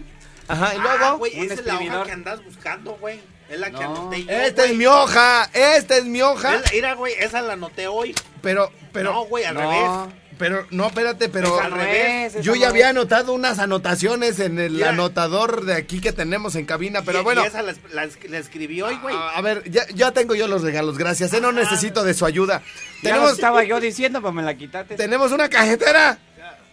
Ajá, 0.48 0.74
y 0.74 0.78
Ah, 0.78 0.82
luego, 0.82 1.18
güey, 1.18 1.38
un 1.38 1.44
esa 1.46 1.54
es 1.54 1.64
la 1.66 1.76
hoja 1.78 2.02
que 2.04 2.12
andas 2.12 2.44
buscando, 2.44 2.92
güey. 3.00 3.20
Es 3.52 3.60
la 3.60 3.66
que 3.70 3.80
No. 3.84 3.90
anoté 3.96 4.24
yo. 4.24 4.30
esta 4.32 4.64
es 4.64 4.74
mi 4.76 4.86
hoja, 4.86 5.50
esta 5.52 5.96
es 5.98 6.04
mi 6.06 6.22
hoja, 6.22 6.54
Es 6.56 6.62
la- 6.62 6.70
Mira, 6.72 6.94
güey, 6.94 7.12
esa 7.18 7.42
la 7.42 7.52
anoté 7.52 7.86
hoy. 7.86 8.14
pero, 8.40 8.72
pero, 8.92 9.12
no, 9.12 9.24
güey, 9.26 9.44
al 9.44 9.54
No. 9.54 9.60
revés. 9.60 10.14
pero, 10.38 10.66
no, 10.70 10.86
espérate, 10.88 11.28
pero... 11.28 11.56
Es 11.58 11.64
al 11.66 11.70
revés. 11.72 12.34
Yo 12.42 12.56
ya 12.56 12.68
había 12.70 12.88
anotado 12.88 13.32
unas 13.32 13.60
anotaciones 13.60 14.40
en 14.40 14.58
el 14.58 14.72
Mira. 14.72 14.88
anotador 14.88 15.64
de 15.64 15.74
aquí 15.74 16.00
que 16.00 16.12
tenemos 16.12 16.56
en 16.56 16.64
cabina, 16.64 17.02
pero 17.02 17.20
Y- 17.20 17.22
bueno. 17.22 17.44
Y 17.44 17.46
esa 17.46 17.62
la, 17.62 17.74
la, 17.92 18.08
la 18.28 18.38
escribí 18.38 18.82
hoy, 18.82 18.96
güey. 19.00 19.14
A, 19.14 19.36
a 19.36 19.40
ver, 19.42 19.70
ya, 19.70 19.82
ya 19.94 20.10
tengo 20.12 20.34
yo 20.34 20.48
los 20.48 20.62
regalos, 20.62 20.98
gracias. 20.98 21.32
eh, 21.34 21.40
no 21.40 21.52
necesito 21.52 22.02
de 22.02 22.14
su 22.14 22.24
ayuda. 22.26 22.60
Ya 22.64 23.10
lo 23.10 23.14
Tenemos, 23.16 23.32
estaba 23.32 23.62
yo 23.62 23.78
diciendo, 23.78 24.20
pero 24.20 24.32
me 24.32 24.42
la 24.42 24.54
quitaste. 24.56 24.96
tenemos 24.96 25.30
una 25.30 25.48
cajetera. 25.48 26.18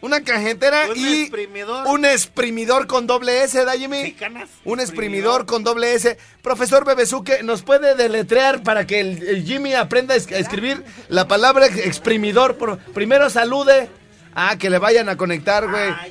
Una 0.01 0.21
cajetera 0.23 0.87
Un 0.89 0.97
y 0.97 1.21
exprimidor. 1.23 1.87
un 1.87 2.05
exprimidor 2.05 2.87
con 2.87 3.05
doble 3.05 3.43
S, 3.43 3.65
¿da, 3.65 3.73
Jimmy? 3.73 4.01
Sí, 4.05 4.11
canas. 4.13 4.47
Un 4.63 4.79
exprimidor 4.79 5.45
con 5.45 5.63
doble 5.65 5.93
S. 5.93 6.17
Profesor 6.41 6.85
Bebesuque, 6.85 7.43
¿nos 7.43 7.63
puede 7.63 7.95
deletrear 7.95 8.63
para 8.63 8.87
que 8.87 9.01
el, 9.01 9.21
el 9.27 9.43
Jimmy 9.43 9.73
aprenda 9.73 10.13
a 10.13 10.17
es- 10.17 10.31
a 10.31 10.37
escribir 10.37 10.83
la 11.09 11.27
palabra 11.27 11.65
ex- 11.65 11.77
exprimidor? 11.85 12.57
Por- 12.57 12.77
primero 12.77 13.29
salude. 13.29 13.89
Ah, 14.35 14.55
que 14.57 14.69
le 14.69 14.77
vayan 14.77 15.09
a 15.09 15.17
conectar, 15.17 15.67
güey. 15.69 15.89
Ah, 15.89 16.05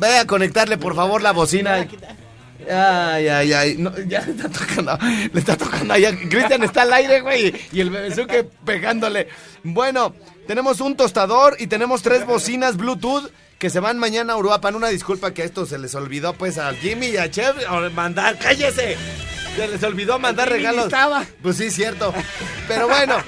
Ve 0.00 0.18
a 0.18 0.26
conectarle, 0.26 0.76
por 0.78 0.96
favor, 0.96 1.22
la 1.22 1.32
bocina. 1.32 1.86
Ay, 2.68 3.28
ay, 3.28 3.52
ay. 3.52 3.76
No, 3.78 3.92
ya 4.00 4.20
le 4.22 4.32
está 4.32 4.48
tocando. 4.48 4.98
Le 5.32 5.38
está 5.40 5.56
tocando 5.56 5.94
allá. 5.94 6.10
Cristian 6.28 6.62
está 6.64 6.82
al 6.82 6.92
aire, 6.92 7.20
güey. 7.20 7.54
Y 7.72 7.80
el 7.80 7.90
Bebesuque 7.90 8.44
pegándole. 8.64 9.28
Bueno, 9.62 10.14
tenemos 10.48 10.80
un 10.80 10.96
tostador 10.96 11.56
y 11.58 11.66
tenemos 11.66 12.00
tres 12.00 12.24
bocinas 12.24 12.78
Bluetooth 12.78 13.30
que 13.58 13.68
se 13.68 13.80
van 13.80 13.98
mañana 13.98 14.32
a 14.32 14.36
Uruapan. 14.38 14.74
Una 14.74 14.88
disculpa 14.88 15.34
que 15.34 15.42
a 15.42 15.44
esto 15.44 15.66
se 15.66 15.78
les 15.78 15.94
olvidó, 15.94 16.32
pues, 16.32 16.56
a 16.56 16.72
Jimmy 16.72 17.08
y 17.08 17.16
a 17.18 17.30
Chef 17.30 17.54
mandar. 17.94 18.38
¡Cállese! 18.38 18.96
Se 19.56 19.68
les 19.68 19.82
olvidó 19.82 20.18
mandar 20.18 20.48
Jimmy 20.48 20.60
regalos. 20.60 20.84
estaba. 20.86 21.26
Pues 21.42 21.58
sí, 21.58 21.70
cierto. 21.70 22.14
Pero 22.66 22.88
bueno, 22.88 23.18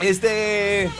este. 0.00 0.90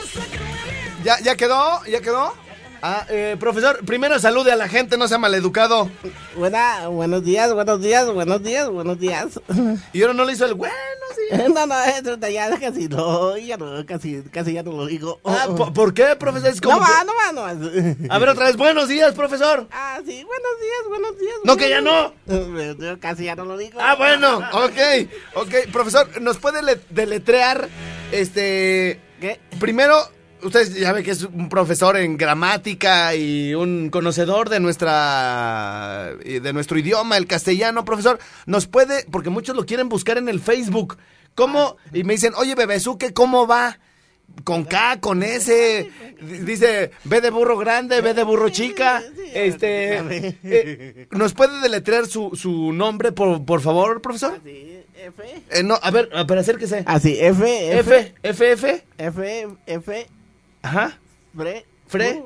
¿Ya, 1.04 1.18
ya 1.20 1.34
quedó? 1.36 1.82
¿Ya 1.86 2.02
quedó? 2.02 2.34
Ah, 2.82 3.04
eh, 3.10 3.36
profesor, 3.38 3.84
primero 3.84 4.18
salude 4.18 4.52
a 4.52 4.56
la 4.56 4.66
gente, 4.66 4.96
no 4.96 5.06
sea 5.06 5.18
maleducado. 5.18 5.90
Buena, 6.34 6.88
buenos 6.88 7.22
días, 7.22 7.52
buenos 7.52 7.82
días, 7.82 8.10
buenos 8.10 8.42
días, 8.42 8.70
buenos 8.70 8.98
días. 8.98 9.38
Y 9.92 10.00
ahora 10.00 10.14
no 10.14 10.24
le 10.24 10.32
hizo 10.32 10.46
el 10.46 10.54
bueno, 10.54 10.74
sí. 11.14 11.36
No, 11.54 11.66
no, 11.66 11.82
eso 11.84 12.16
ya 12.28 12.58
casi 12.58 12.88
no, 12.88 13.36
ya 13.36 13.58
no, 13.58 13.84
casi, 13.84 14.22
casi 14.32 14.54
ya 14.54 14.62
no 14.62 14.72
lo 14.72 14.86
digo. 14.86 15.20
Ah, 15.26 15.48
¿por, 15.54 15.74
por 15.74 15.92
qué, 15.92 16.16
profesor? 16.16 16.48
Es 16.48 16.60
como 16.62 16.78
no 16.80 16.86
que- 16.86 16.90
va, 16.92 17.04
no 17.04 17.12
va, 17.14 17.32
no 17.54 17.62
va. 17.62 18.14
A 18.14 18.18
ver, 18.18 18.28
otra 18.30 18.46
vez, 18.46 18.56
buenos 18.56 18.88
días, 18.88 19.14
profesor. 19.14 19.66
Ah, 19.70 19.98
sí, 19.98 20.24
buenos 20.24 20.60
días, 20.60 20.88
buenos 20.88 21.18
días. 21.18 21.34
No, 21.44 21.56
que 21.58 21.68
ya 21.68 21.82
no. 21.82 22.14
Yo 22.78 22.98
casi 22.98 23.24
ya 23.24 23.36
no 23.36 23.44
lo 23.44 23.58
digo. 23.58 23.78
Ah, 23.82 23.94
bueno, 23.96 24.38
ok, 24.52 25.06
ok. 25.34 25.54
Profesor, 25.70 26.08
¿nos 26.22 26.38
puede 26.38 26.62
le- 26.62 26.80
deletrear, 26.88 27.68
este... 28.10 29.00
¿Qué? 29.20 29.38
Primero, 29.58 29.96
usted 30.42 30.74
ya 30.76 30.92
ve 30.92 31.02
que 31.02 31.10
es 31.12 31.22
un 31.22 31.48
profesor 31.48 31.96
en 31.96 32.16
gramática 32.16 33.14
y 33.14 33.54
un 33.54 33.90
conocedor 33.90 34.48
de 34.48 34.60
nuestra 34.60 36.12
de 36.22 36.52
nuestro 36.52 36.78
idioma, 36.78 37.16
el 37.16 37.26
castellano, 37.26 37.84
profesor. 37.84 38.18
Nos 38.46 38.66
puede, 38.66 39.04
porque 39.10 39.30
muchos 39.30 39.56
lo 39.56 39.66
quieren 39.66 39.88
buscar 39.88 40.18
en 40.18 40.28
el 40.28 40.40
Facebook. 40.40 40.98
¿Cómo? 41.34 41.76
Y 41.92 42.04
me 42.04 42.14
dicen, 42.14 42.32
oye, 42.36 42.54
Bebesuque, 42.54 43.12
¿cómo 43.12 43.46
va? 43.46 43.78
Con 44.44 44.64
K, 44.64 45.00
con 45.00 45.22
S, 45.24 45.90
dice 46.20 46.92
B 47.04 47.20
de 47.20 47.30
burro 47.30 47.58
grande, 47.58 48.00
B 48.00 48.14
de 48.14 48.22
burro 48.22 48.48
chica. 48.48 49.02
Este, 49.34 50.36
eh, 50.44 51.08
¿nos 51.10 51.32
puede 51.34 51.60
deletrear 51.60 52.06
su, 52.06 52.30
su 52.34 52.72
nombre, 52.72 53.10
por, 53.10 53.44
por 53.44 53.60
favor, 53.60 54.00
profesor? 54.00 54.40
Sí, 54.44 54.84
F. 54.94 55.42
Eh, 55.50 55.62
no, 55.64 55.78
a 55.82 55.90
ver, 55.90 56.10
pero 56.28 56.40
acérquese. 56.40 56.84
Ah, 56.86 57.00
sí, 57.00 57.16
F, 57.18 57.78
F, 57.78 58.14
F, 58.22 58.52
F, 58.52 58.52
F. 58.52 58.84
F, 58.98 59.48
F, 59.66 60.06
Ajá. 60.62 60.98
Fre, 61.36 61.64
Fre. 61.88 62.22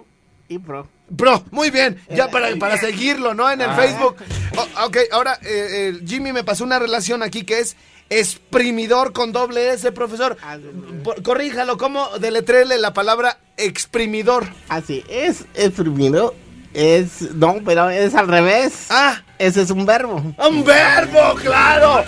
Y 0.49 0.59
Pro. 0.59 0.87
Pro, 1.17 1.43
muy 1.51 1.71
bien, 1.71 2.01
ya 2.15 2.29
para, 2.31 2.55
para 2.57 2.79
seguirlo, 2.79 3.35
¿no? 3.35 3.51
En 3.51 3.61
el 3.61 3.71
Facebook. 3.73 4.17
O- 4.57 4.87
ok, 4.87 4.97
ahora 5.13 5.39
eh, 5.43 5.93
eh, 5.97 6.01
Jimmy 6.07 6.33
me 6.33 6.45
pasó 6.45 6.65
una 6.65 6.79
relación 6.79 7.23
aquí 7.23 7.45
que 7.45 7.61
es 7.61 7.77
exprimidor 8.09 9.13
con 9.13 9.33
doble 9.33 9.71
S, 9.73 9.91
profesor. 9.93 10.37
Ah. 10.43 10.57
Por- 11.03 11.23
corríjalo, 11.23 11.77
¿cómo 11.77 12.09
deletrele 12.21 12.79
la 12.79 12.93
palabra 12.95 13.39
exprimidor? 13.57 14.47
Así 14.69 15.05
es, 15.09 15.45
exprimido, 15.55 16.35
Es, 16.73 17.21
no, 17.35 17.57
pero 17.65 17.89
es 17.91 18.15
al 18.15 18.27
revés. 18.29 18.87
Ah, 18.91 19.23
Ese 19.39 19.63
es 19.63 19.71
un 19.71 19.85
verbo. 19.87 20.17
un 20.49 20.65
verbo, 20.65 21.35
claro. 21.41 22.03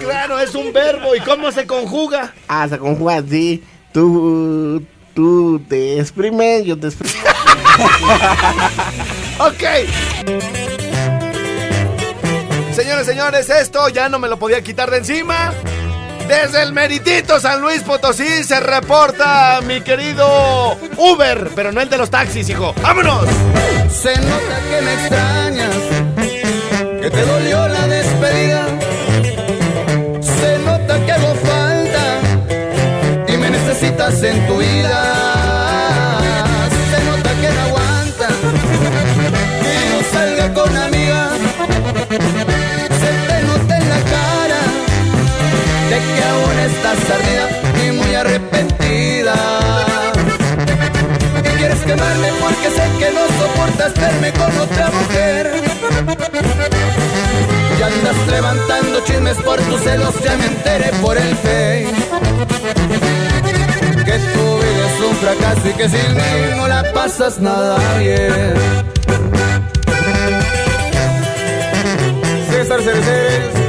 Claro, 0.00 0.38
es 0.38 0.54
un 0.54 0.72
verbo. 0.72 1.16
¿Y 1.16 1.20
cómo 1.20 1.50
se 1.50 1.66
conjuga? 1.66 2.32
Ah, 2.46 2.68
se 2.68 2.78
conjuga 2.78 3.16
así. 3.16 3.64
Tú, 3.92 4.84
tú 5.14 5.60
te 5.68 6.00
exprimes, 6.00 6.64
yo 6.64 6.78
te 6.78 6.88
exprimo. 6.88 7.14
Ok. 9.36 9.64
Señores, 12.72 13.06
señores, 13.06 13.50
esto 13.50 13.88
ya 13.88 14.08
no 14.08 14.20
me 14.20 14.28
lo 14.28 14.38
podía 14.38 14.62
quitar 14.62 14.90
de 14.92 14.98
encima. 14.98 15.52
Desde 16.28 16.62
el 16.62 16.72
meritito 16.72 17.38
San 17.40 17.60
Luis 17.60 17.82
Potosí 17.82 18.44
se 18.44 18.60
reporta 18.60 19.60
mi 19.66 19.80
querido 19.80 20.78
Uber, 20.96 21.50
pero 21.54 21.72
no 21.72 21.80
el 21.80 21.90
de 21.90 21.98
los 21.98 22.10
taxis, 22.10 22.48
hijo. 22.48 22.74
¡Vámonos! 22.80 23.26
Se 23.90 24.16
nota 24.16 24.60
que 24.70 24.82
me 24.82 24.94
extrañas, 24.94 25.76
que 27.02 27.10
te 27.10 27.20
dolió 27.26 27.68
la 27.68 27.83
en 34.04 34.46
tu 34.46 34.58
vida. 34.58 35.00
Se 36.90 37.04
nota 37.04 37.30
que 37.40 37.48
no 37.48 37.60
aguanta 37.62 38.28
que 39.62 39.72
yo 39.88 39.98
salga 40.12 40.52
con 40.52 40.76
amigas. 40.76 41.32
Se 43.00 43.10
te 43.28 43.42
nota 43.44 43.78
en 43.78 43.88
la 43.88 44.00
cara 44.14 44.60
de 45.88 45.96
que 45.96 46.22
aún 46.22 46.58
estás 46.68 46.98
ardida 47.16 47.46
y 47.82 47.92
muy 47.92 48.14
arrepentida. 48.14 49.36
Y 51.38 51.48
quieres 51.56 51.80
quemarme 51.80 52.28
porque 52.42 52.68
sé 52.76 52.84
que 52.98 53.10
no 53.10 53.24
soportas 53.40 53.94
verme 53.94 54.32
con 54.32 54.58
otra 54.58 54.90
mujer. 54.90 55.50
Y 57.78 57.82
andas 57.82 58.16
levantando 58.28 59.00
chismes 59.06 59.38
por 59.38 59.58
tus 59.62 59.80
celos, 59.80 60.14
ya 60.22 60.36
me 60.36 60.44
enteré 60.44 60.90
por 61.00 61.16
el 61.16 61.34
Face. 61.36 63.23
Que 64.04 64.18
tu 64.18 64.58
vida 64.58 64.86
es 64.86 65.00
un 65.08 65.16
fracaso 65.16 65.68
y 65.68 65.72
que 65.72 65.88
sin 65.88 66.14
mí 66.14 66.56
no 66.56 66.68
la 66.68 66.82
pasas 66.92 67.38
nada 67.40 67.78
bien. 67.98 68.54
César 72.50 72.80
Cereceres, 72.82 73.63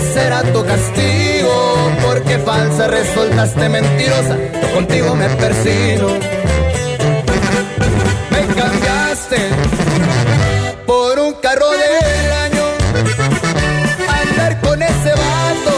será 0.00 0.42
tu 0.42 0.64
castigo. 0.64 1.90
Porque 2.02 2.38
falsa 2.38 2.88
resultaste 2.88 3.68
mentirosa, 3.68 4.36
yo 4.60 4.72
contigo 4.74 5.14
me 5.14 5.28
persino. 5.30 6.08
Me 8.30 8.46
cambiaste 8.54 9.38
por 10.86 11.18
un 11.18 11.34
carro 11.34 11.70
del 11.70 12.32
año. 12.44 12.64
Andar 14.22 14.60
con 14.60 14.82
ese 14.82 15.10
vato 15.10 15.74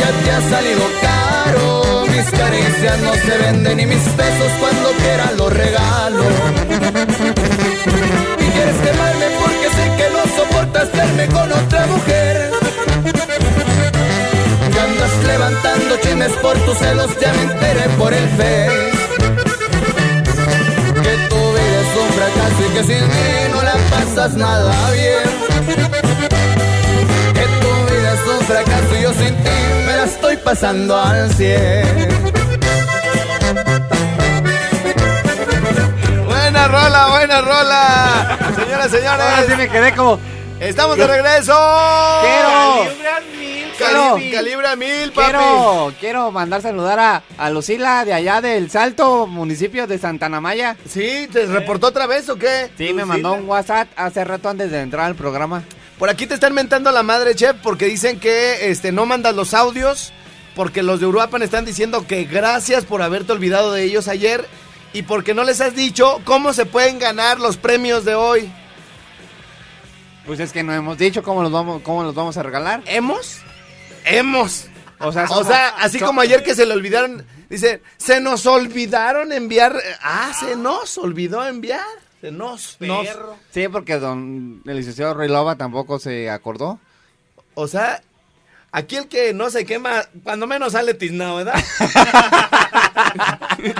ya 0.00 0.10
te 0.24 0.30
ha 0.30 0.40
salido 0.50 0.84
caro. 1.02 2.06
Mis 2.06 2.30
caricias 2.30 2.98
no 3.00 3.12
se 3.14 3.38
venden 3.38 3.80
y 3.80 3.86
mis 3.86 4.04
besos 4.16 4.52
cuando 4.60 4.90
quiera 5.02 5.32
los 5.36 5.52
regalo. 5.52 6.24
Y 8.38 8.50
quieres 8.54 8.76
quemarme 8.84 9.26
porque 9.42 9.68
sé 9.76 9.84
que 9.98 10.06
no 10.10 10.22
soportas 10.36 10.92
verme 10.92 11.26
con 11.28 11.52
otra 11.52 11.86
mujer. 11.86 12.19
Levantando 15.30 15.96
chismes 15.98 16.32
por 16.42 16.56
tus 16.64 16.76
celos, 16.78 17.10
ya 17.20 17.32
me 17.32 17.42
enteré 17.42 17.88
por 17.98 18.12
el 18.12 18.28
Face. 18.30 18.90
Que 21.04 21.14
tu 21.28 21.40
vida 21.54 21.78
es 21.84 21.92
un 22.02 22.10
fracaso 22.18 22.60
y 22.66 22.70
que 22.74 22.82
sin 22.84 23.08
mí 23.08 23.30
no 23.52 23.62
la 23.62 23.76
pasas 23.90 24.32
nada 24.34 24.90
bien. 24.90 25.28
Que 27.36 27.46
tu 27.62 27.72
vida 27.90 28.14
es 28.14 28.24
un 28.34 28.40
fracaso 28.46 28.96
y 28.98 29.02
yo 29.02 29.12
sin 29.12 29.34
ti 29.44 29.56
me 29.86 29.96
la 29.96 30.04
estoy 30.04 30.36
pasando 30.36 30.96
al 30.96 31.32
cien. 31.34 32.08
Buena 36.26 36.68
rola, 36.68 37.06
buena 37.08 37.40
rola. 37.40 38.38
Señoras, 38.56 38.90
señores. 38.90 39.20
Ahora 39.20 39.44
sí 39.46 39.56
me 39.56 39.68
quedé 39.68 39.94
como. 39.94 40.18
Estamos 40.58 40.98
de 40.98 41.06
regreso. 41.06 41.56
Quiero. 42.20 43.39
Quiero. 43.90 44.36
Calibra 44.36 44.76
mil, 44.76 45.12
papi. 45.12 45.30
Quiero, 45.30 45.92
quiero 46.00 46.30
mandar 46.30 46.62
saludar 46.62 46.98
a, 46.98 47.22
a 47.38 47.50
Lucila 47.50 48.04
de 48.04 48.12
allá 48.12 48.40
del 48.40 48.70
Salto, 48.70 49.26
municipio 49.26 49.86
de 49.86 49.98
Santana 49.98 50.40
Maya. 50.40 50.76
¿Sí? 50.88 51.28
¿Te 51.32 51.46
reportó 51.46 51.88
otra 51.88 52.06
vez 52.06 52.28
o 52.28 52.36
qué? 52.36 52.70
Sí, 52.76 52.92
me 52.92 53.04
mandó 53.04 53.32
un 53.32 53.48
WhatsApp 53.48 53.88
hace 53.96 54.24
rato 54.24 54.48
antes 54.48 54.70
de 54.70 54.80
entrar 54.80 55.06
al 55.06 55.14
programa. 55.14 55.62
Por 55.98 56.08
aquí 56.08 56.26
te 56.26 56.34
están 56.34 56.54
mentando 56.54 56.90
la 56.92 57.02
madre, 57.02 57.34
chef, 57.34 57.56
porque 57.62 57.86
dicen 57.86 58.18
que 58.18 58.70
este 58.70 58.90
no 58.90 59.04
mandas 59.04 59.34
los 59.34 59.52
audios, 59.52 60.12
porque 60.54 60.82
los 60.82 60.98
de 60.98 61.06
Uruapan 61.06 61.42
están 61.42 61.64
diciendo 61.64 62.06
que 62.06 62.24
gracias 62.24 62.84
por 62.84 63.02
haberte 63.02 63.32
olvidado 63.32 63.72
de 63.72 63.84
ellos 63.84 64.08
ayer 64.08 64.46
y 64.92 65.02
porque 65.02 65.34
no 65.34 65.44
les 65.44 65.60
has 65.60 65.74
dicho 65.74 66.20
cómo 66.24 66.52
se 66.52 66.64
pueden 66.66 66.98
ganar 66.98 67.38
los 67.38 67.58
premios 67.58 68.04
de 68.04 68.14
hoy. 68.14 68.50
Pues 70.26 70.40
es 70.40 70.52
que 70.52 70.62
no 70.62 70.72
hemos 70.72 70.96
dicho 70.96 71.22
cómo 71.22 71.42
los 71.42 71.52
vamos, 71.52 71.82
cómo 71.82 72.02
los 72.02 72.14
vamos 72.14 72.36
a 72.36 72.42
regalar. 72.42 72.82
¿Hemos? 72.86 73.40
Hemos. 74.04 74.66
O 74.98 75.12
sea, 75.12 75.24
O 75.30 75.44
sea, 75.44 75.68
así 75.78 75.98
como 75.98 76.20
ayer 76.20 76.42
que 76.42 76.54
se 76.54 76.66
le 76.66 76.74
olvidaron, 76.74 77.24
dice, 77.48 77.82
se 77.96 78.20
nos 78.20 78.44
olvidaron 78.46 79.32
enviar. 79.32 79.74
Ah, 80.02 80.32
se 80.38 80.56
nos 80.56 80.98
olvidó 80.98 81.46
enviar. 81.46 81.80
Se 82.20 82.30
nos. 82.30 82.76
nos. 82.80 83.06
Sí, 83.50 83.68
porque 83.68 83.98
don 83.98 84.62
el 84.66 84.76
licenciado 84.76 85.14
Roy 85.14 85.28
Loba 85.28 85.56
tampoco 85.56 85.98
se 85.98 86.28
acordó. 86.28 86.78
O 87.54 87.66
sea, 87.66 88.02
aquí 88.72 88.96
el 88.96 89.08
que 89.08 89.32
no 89.32 89.50
se 89.50 89.64
quema, 89.64 90.04
cuando 90.22 90.46
menos 90.46 90.72
sale 90.72 90.94
tiznado, 90.94 91.36
¿verdad? 91.36 91.54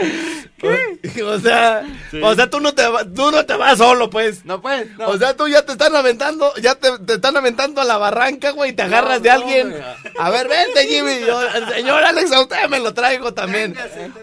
O 1.24 1.38
sea, 1.38 1.82
o 2.22 2.34
sea, 2.34 2.50
tú 2.50 2.60
no 2.60 2.74
te 2.74 2.82
tú 3.14 3.30
no 3.30 3.44
te 3.46 3.54
vas 3.54 3.78
solo, 3.78 4.10
pues. 4.10 4.44
No 4.44 4.60
pues, 4.60 4.90
no. 4.98 5.08
O 5.08 5.18
sea, 5.18 5.34
tú 5.34 5.48
ya 5.48 5.64
te 5.64 5.72
están 5.72 5.94
aventando, 5.96 6.52
ya 6.56 6.74
te, 6.74 6.98
te 6.98 7.14
están 7.14 7.36
aventando 7.36 7.80
a 7.80 7.84
la 7.84 7.96
barranca, 7.96 8.50
güey, 8.50 8.70
y 8.70 8.74
te 8.74 8.82
agarras 8.82 9.22
de 9.22 9.30
alguien. 9.30 9.74
A 10.18 10.30
ver, 10.30 10.48
vente, 10.48 10.86
Jimmy. 10.86 11.20
Yo, 11.26 11.40
señor 11.72 12.04
Alex, 12.04 12.32
a 12.32 12.42
usted 12.42 12.68
me 12.68 12.78
lo 12.78 12.92
traigo 12.92 13.32
también. 13.32 13.74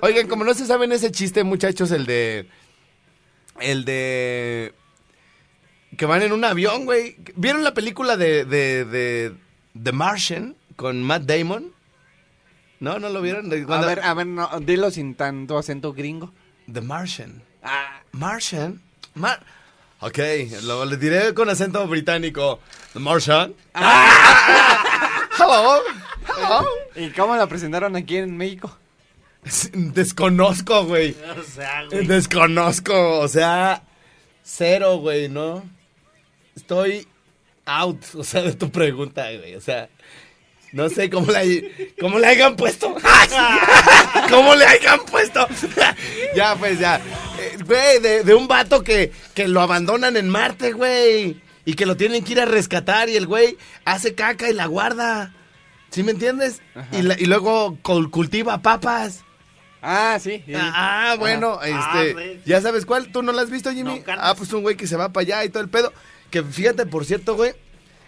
Oigan, 0.01 0.27
como 0.27 0.43
no 0.43 0.53
se 0.53 0.65
saben 0.65 0.91
ese 0.91 1.11
chiste, 1.11 1.43
muchachos, 1.43 1.91
el 1.91 2.05
de. 2.05 2.47
El 3.59 3.85
de. 3.85 4.73
Que 5.97 6.05
van 6.05 6.21
en 6.21 6.31
un 6.31 6.43
avión, 6.43 6.85
güey. 6.85 7.17
¿Vieron 7.35 7.63
la 7.63 7.73
película 7.73 8.17
de, 8.17 8.45
de, 8.45 8.85
de 8.85 9.33
The 9.81 9.91
Martian 9.91 10.55
con 10.75 11.01
Matt 11.01 11.23
Damon? 11.23 11.73
¿No? 12.79 12.99
¿No 12.99 13.09
lo 13.09 13.21
vieron? 13.21 13.51
A 13.71 13.81
ver, 13.81 14.01
a 14.01 14.13
ver, 14.13 14.27
no, 14.27 14.47
dilo 14.59 14.91
sin 14.91 15.15
tanto 15.15 15.57
acento 15.57 15.93
gringo. 15.93 16.31
The 16.71 16.81
Martian. 16.81 17.41
Ah, 17.63 18.01
Martian. 18.11 18.81
Mar 19.15 19.39
ok, 19.99 20.19
lo 20.63 20.85
le 20.85 20.97
diré 20.97 21.33
con 21.33 21.49
acento 21.49 21.87
británico. 21.87 22.59
The 22.93 22.99
Martian. 22.99 23.55
Hello. 23.73 25.81
Hello. 26.27 26.67
¿Y 26.95 27.09
cómo 27.11 27.35
la 27.35 27.47
presentaron 27.47 27.95
aquí 27.95 28.17
en 28.17 28.37
México? 28.37 28.77
Desconozco, 29.73 30.85
güey. 30.85 31.15
O 31.37 31.43
sea, 31.43 31.85
güey. 31.85 32.05
Desconozco, 32.05 33.19
o 33.19 33.27
sea, 33.27 33.83
cero, 34.43 34.97
güey, 34.97 35.29
¿no? 35.29 35.63
Estoy 36.55 37.07
out, 37.65 38.03
o 38.15 38.23
sea, 38.23 38.41
de 38.41 38.53
tu 38.53 38.71
pregunta, 38.71 39.31
güey, 39.31 39.55
o 39.55 39.61
sea, 39.61 39.89
no 40.73 40.89
sé 40.89 41.09
cómo 41.09 41.31
le, 41.31 41.93
cómo 41.99 42.19
le 42.19 42.27
hayan 42.27 42.55
puesto. 42.55 42.95
¿Cómo 44.29 44.55
le 44.55 44.65
hayan 44.65 44.99
puesto? 45.05 45.47
ya, 46.35 46.55
pues, 46.55 46.79
ya. 46.79 46.97
Eh, 47.39 47.57
Güey, 47.65 47.99
de, 47.99 48.23
de 48.23 48.33
un 48.33 48.47
vato 48.47 48.83
que, 48.83 49.11
que 49.33 49.47
lo 49.47 49.61
abandonan 49.61 50.15
en 50.17 50.29
Marte, 50.29 50.71
güey, 50.73 51.41
y 51.65 51.73
que 51.73 51.85
lo 51.85 51.97
tienen 51.97 52.23
que 52.23 52.33
ir 52.33 52.41
a 52.41 52.45
rescatar 52.45 53.09
y 53.09 53.15
el 53.17 53.27
güey 53.27 53.57
hace 53.85 54.15
caca 54.15 54.49
y 54.49 54.53
la 54.53 54.65
guarda. 54.67 55.33
¿Sí 55.89 56.03
me 56.03 56.11
entiendes? 56.11 56.61
Y, 56.91 57.01
la- 57.01 57.19
y 57.19 57.25
luego 57.25 57.77
cul- 57.81 58.09
cultiva 58.09 58.61
papas. 58.61 59.23
Ah, 59.81 60.17
sí. 60.21 60.43
sí. 60.45 60.53
Ah, 60.55 61.15
bueno, 61.19 61.59
Ah, 61.61 62.01
este. 62.03 62.41
¿ya 62.45 62.61
sabes 62.61 62.85
cuál? 62.85 63.11
¿Tú 63.11 63.21
no 63.21 63.31
la 63.31 63.41
has 63.43 63.49
visto, 63.49 63.71
Jimmy? 63.71 63.99
No, 64.05 64.13
ah, 64.19 64.33
pues 64.35 64.51
un 64.53 64.61
güey 64.63 64.75
que 64.75 64.87
se 64.87 64.97
va 64.97 65.13
para 65.13 65.21
allá 65.23 65.45
y 65.45 65.49
todo 65.49 65.63
el 65.63 65.69
pedo. 65.69 65.93
Que 66.29 66.43
fíjate, 66.43 66.85
por 66.85 67.05
cierto, 67.05 67.35
güey, 67.35 67.53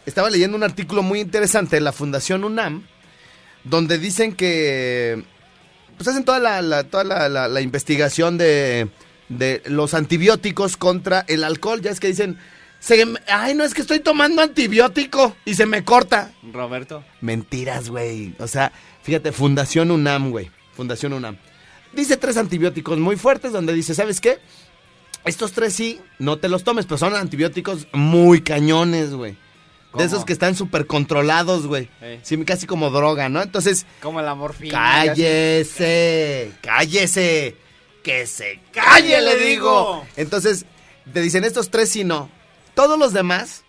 estaba 0.10 0.30
leyendo 0.30 0.58
un 0.58 0.63
artículo 0.63 1.02
muy 1.04 1.19
interesante 1.22 1.78
de 1.78 1.82
la 1.82 1.91
Fundación 1.93 2.43
UNAM, 2.43 2.86
donde 3.63 3.98
dicen 3.98 4.34
que 4.36 5.24
pues 5.98 6.08
hacen 6.08 6.24
toda 6.24 6.39
la, 6.39 6.62
la- 6.62 6.84
toda 6.86 7.04
la, 7.04 7.30
la- 7.30 7.48
la 7.48 7.62
investigación 7.62 8.38
de, 8.38 8.89
de 9.30 9.62
los 9.65 9.93
antibióticos 9.93 10.78
contra 10.78 11.26
el 11.28 11.43
alcohol. 11.43 11.82
Ya 11.82 11.91
es 11.91 12.00
que 12.00 12.08
dicen, 12.08 12.38
se 12.80 13.06
ay, 13.28 13.54
no 13.56 13.63
es 13.65 13.74
que 13.74 13.82
estoy 13.82 14.00
tomando 14.00 14.41
antibiótico 14.41 15.36
y 15.45 15.56
se 15.56 15.65
me 15.65 15.84
corta. 15.84 16.32
Roberto. 16.54 17.04
Mentiras, 17.22 17.89
güey. 17.89 18.34
O 18.39 18.48
sea, 18.48 18.72
fíjate, 19.04 19.32
Fundación 19.34 19.91
UNAM, 19.91 20.32
güey. 20.32 20.50
Fundación 20.74 21.12
UNAM. 21.13 21.38
Dice 21.93 22.15
tres 22.17 22.38
antibióticos 22.38 22.98
muy 23.00 23.17
fuertes 23.17 23.52
donde 23.52 23.74
dice, 23.74 23.93
¿sabes 23.93 24.22
qué? 24.22 24.38
Estos 25.26 25.52
tres 25.52 25.74
sí, 25.74 26.00
no 26.17 26.38
te 26.38 26.48
los 26.48 26.63
tomes, 26.63 26.86
pero 26.86 26.98
son 26.98 27.13
antibióticos 27.13 27.88
muy 27.91 28.39
cañones, 28.41 29.13
güey. 29.13 29.36
¿Cómo? 29.91 30.02
De 30.02 30.08
esos 30.08 30.23
que 30.25 30.34
están 30.34 30.56
súper 30.56 30.86
controlados, 30.86 31.65
güey. 31.65 31.89
Ey. 32.02 32.19
Sí, 32.21 32.38
casi 32.45 32.67
como 32.67 32.91
droga, 32.91 33.28
¿no? 33.30 33.41
Entonces, 33.41 33.86
Como 34.02 34.21
la 34.21 34.36
morfina. 34.36 34.71
cállese, 34.71 36.52
cállese. 36.62 37.56
Que 38.04 38.25
se 38.28 38.60
calle, 38.71 39.21
le 39.21 39.36
digo. 39.38 40.06
Entonces, 40.15 40.65
te 41.12 41.21
dicen 41.21 41.43
estos 41.43 41.69
tres 41.69 41.89
sí 41.89 42.04
no. 42.04 42.30
Todos 42.73 42.97
los 42.97 43.13
demás, 43.13 43.63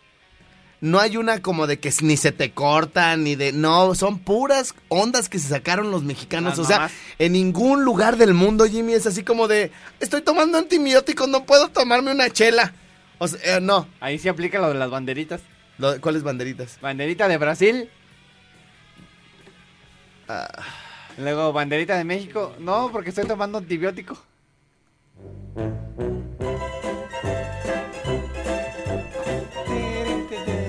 no 0.80 1.00
hay 1.00 1.16
una 1.16 1.42
como 1.42 1.66
de 1.66 1.78
que 1.78 1.92
ni 2.02 2.16
se 2.16 2.32
te 2.32 2.52
cortan, 2.52 3.24
ni 3.24 3.34
de... 3.34 3.52
No, 3.52 3.94
son 3.94 4.18
puras 4.18 4.74
ondas 4.88 5.28
que 5.28 5.38
se 5.38 5.48
sacaron 5.48 5.90
los 5.90 6.02
mexicanos. 6.04 6.58
O 6.58 6.64
sea, 6.64 6.90
en 7.18 7.32
ningún 7.32 7.84
lugar 7.84 8.16
del 8.16 8.34
mundo, 8.34 8.66
Jimmy, 8.66 8.92
es 8.94 9.06
así 9.06 9.22
como 9.24 9.48
de... 9.48 9.72
Estoy 10.00 10.22
tomando 10.22 10.58
antibióticos, 10.58 11.28
no 11.28 11.44
puedo 11.44 11.68
tomarme 11.68 12.12
una 12.12 12.30
chela. 12.30 12.72
O 13.18 13.28
sea, 13.28 13.56
eh, 13.56 13.60
no. 13.60 13.88
Ahí 14.00 14.18
sí 14.18 14.28
aplica 14.28 14.58
lo 14.58 14.68
de 14.68 14.74
las 14.74 14.90
banderitas. 14.90 15.40
Lo- 15.80 16.00
¿Cuáles 16.00 16.22
banderitas? 16.22 16.78
Banderita 16.80 17.26
de 17.26 17.38
Brasil. 17.38 17.90
Ah. 20.28 20.48
Luego 21.18 21.52
banderita 21.52 21.96
de 21.96 22.04
México. 22.04 22.54
No, 22.58 22.90
porque 22.92 23.08
estoy 23.10 23.26
tomando 23.26 23.58
antibiótico. 23.58 24.16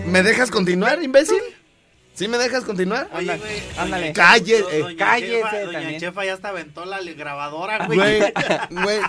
¿Me 0.05 0.23
dejas 0.23 0.51
continuar, 0.51 1.01
imbécil? 1.01 1.41
¿Sí 2.13 2.27
me 2.27 2.37
dejas 2.37 2.65
continuar? 2.65 3.09
Oye, 3.13 3.31
Ándale, 3.31 3.39
güey. 3.39 3.61
ándale. 3.77 4.07
doña- 4.07 4.13
Calle, 4.13 4.59
do- 4.61 4.69
eh, 4.69 4.79
doña 4.79 4.97
cállese 4.97 5.33
Chefa- 5.43 5.61
Doña 5.65 5.79
también. 5.79 5.99
Chefa 6.01 6.25
ya 6.25 6.33
hasta 6.33 6.49
aventó 6.49 6.85
la 6.85 7.01
grabadora, 7.01 7.85
güey. 7.87 7.97
Güey, 7.97 8.19
güey, 8.69 8.99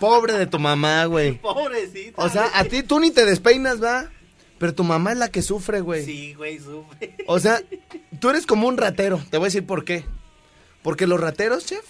pobre 0.00 0.32
de 0.34 0.46
tu 0.46 0.58
mamá, 0.58 1.04
güey. 1.04 1.34
Pobrecita. 1.38 2.20
O 2.20 2.28
sea, 2.28 2.50
a 2.54 2.64
ti 2.64 2.82
tú 2.82 2.98
ni 2.98 3.12
te 3.12 3.24
despeinas, 3.24 3.82
¿va? 3.82 4.10
Pero 4.58 4.74
tu 4.74 4.82
mamá 4.84 5.12
es 5.12 5.18
la 5.18 5.28
que 5.28 5.42
sufre, 5.42 5.80
güey. 5.80 6.04
Sí, 6.04 6.34
güey, 6.34 6.58
sufre. 6.58 7.14
O 7.26 7.38
sea, 7.38 7.60
tú 8.18 8.30
eres 8.30 8.44
como 8.46 8.66
un 8.66 8.76
ratero. 8.76 9.20
Te 9.30 9.38
voy 9.38 9.46
a 9.46 9.48
decir 9.48 9.64
por 9.66 9.84
qué. 9.84 10.04
Porque 10.82 11.06
los 11.06 11.20
rateros, 11.20 11.64
chef. 11.66 11.84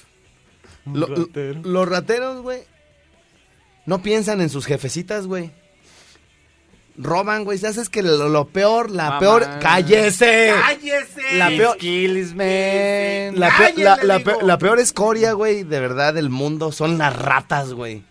lo- 0.93 1.07
los 1.09 1.89
rateros, 1.89 2.43
güey. 2.43 2.61
No 3.87 4.03
piensan 4.03 4.41
en 4.43 4.51
sus 4.51 4.67
jefecitas, 4.67 5.27
güey. 5.27 5.51
Roban, 6.97 7.45
güey. 7.45 7.59
Ya 7.59 7.73
sabes 7.73 7.89
que 7.89 8.03
lo, 8.03 8.29
lo 8.29 8.49
peor, 8.49 8.91
la 8.91 9.05
Mamá. 9.05 9.19
peor. 9.21 9.47
¡Cállese! 9.61 10.53
¡Cállese! 10.61 11.37
La 11.37 11.49
peor- 11.49 11.77
Kills, 11.79 12.31
man. 12.35 13.39
La, 13.39 13.51
pe- 13.57 13.75
la- 13.83 13.97
la 14.03 14.19
digo. 14.19 14.39
pe- 14.39 14.45
la 14.47 14.59
peor 14.59 14.79
escoria, 14.81 15.33
güey, 15.33 15.63
de 15.63 15.81
verdad, 15.81 16.13
del 16.15 16.29
mundo 16.29 16.73
son 16.73 16.99
las 16.99 17.15
ratas, 17.17 17.73
güey. 17.73 18.03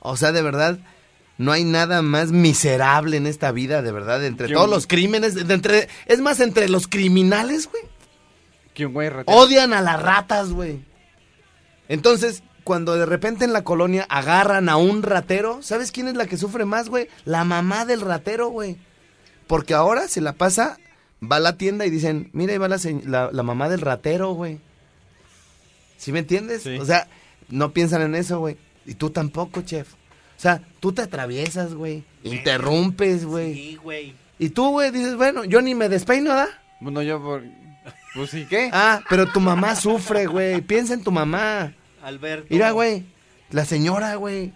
O 0.00 0.16
sea, 0.16 0.32
de 0.32 0.42
verdad, 0.42 0.78
no 1.40 1.52
hay 1.52 1.64
nada 1.64 2.02
más 2.02 2.32
miserable 2.32 3.16
en 3.16 3.26
esta 3.26 3.50
vida, 3.50 3.80
de 3.80 3.92
verdad, 3.92 4.22
entre 4.24 4.48
Yo- 4.48 4.56
todos 4.56 4.68
los 4.68 4.86
crímenes, 4.86 5.34
de 5.34 5.54
entre, 5.54 5.88
es 6.06 6.20
más, 6.20 6.38
entre 6.40 6.68
los 6.68 6.86
criminales, 6.86 7.66
güey, 7.70 7.82
Que 8.74 8.84
un 8.84 8.92
güey 8.92 9.08
ratero. 9.08 9.38
odian 9.38 9.72
a 9.72 9.80
las 9.80 10.02
ratas, 10.02 10.50
güey. 10.50 10.80
Entonces, 11.88 12.42
cuando 12.62 12.94
de 12.96 13.06
repente 13.06 13.44
en 13.46 13.52
la 13.52 13.64
colonia 13.64 14.06
agarran 14.10 14.68
a 14.68 14.76
un 14.76 15.02
ratero, 15.02 15.62
¿sabes 15.62 15.92
quién 15.92 16.08
es 16.08 16.14
la 16.14 16.26
que 16.26 16.36
sufre 16.36 16.64
más, 16.66 16.88
güey? 16.88 17.08
La 17.24 17.44
mamá 17.44 17.84
del 17.86 18.02
ratero, 18.02 18.48
güey. 18.48 18.76
Porque 19.46 19.72
ahora 19.74 20.08
se 20.08 20.20
la 20.20 20.34
pasa, 20.34 20.76
va 21.20 21.36
a 21.36 21.40
la 21.40 21.56
tienda 21.56 21.86
y 21.86 21.90
dicen, 21.90 22.28
mira, 22.32 22.52
ahí 22.52 22.58
va 22.58 22.68
la, 22.68 22.78
la- 23.06 23.30
la 23.32 23.42
mamá 23.42 23.68
del 23.68 23.80
ratero, 23.80 24.32
güey. 24.34 24.60
¿Sí 25.96 26.12
me 26.12 26.20
entiendes? 26.20 26.62
Sí. 26.62 26.76
O 26.78 26.84
sea, 26.84 27.08
no 27.48 27.72
piensan 27.72 28.02
en 28.02 28.14
eso, 28.14 28.38
güey. 28.38 28.56
Y 28.86 28.94
tú 28.94 29.10
tampoco, 29.10 29.62
chef. 29.62 29.88
O 30.40 30.42
sea, 30.42 30.62
tú 30.80 30.90
te 30.90 31.02
atraviesas, 31.02 31.74
güey. 31.74 32.02
Interrumpes, 32.24 33.26
güey. 33.26 33.52
Sí, 33.52 33.76
güey. 33.76 34.14
Y 34.38 34.48
tú, 34.48 34.70
güey, 34.70 34.90
dices, 34.90 35.16
bueno, 35.16 35.44
yo 35.44 35.60
ni 35.60 35.74
me 35.74 35.90
despeino, 35.90 36.34
¿da? 36.34 36.48
Bueno, 36.80 37.02
yo 37.02 37.22
por... 37.22 37.42
Pues 38.14 38.30
sí, 38.30 38.46
¿qué? 38.48 38.70
Ah, 38.72 39.02
pero 39.10 39.30
tu 39.30 39.38
mamá 39.38 39.76
sufre, 39.76 40.24
güey. 40.24 40.62
Piensa 40.62 40.94
en 40.94 41.04
tu 41.04 41.12
mamá. 41.12 41.74
Alberto. 42.02 42.46
Mira, 42.48 42.70
güey, 42.70 43.04
la 43.50 43.66
señora, 43.66 44.14
güey, 44.14 44.54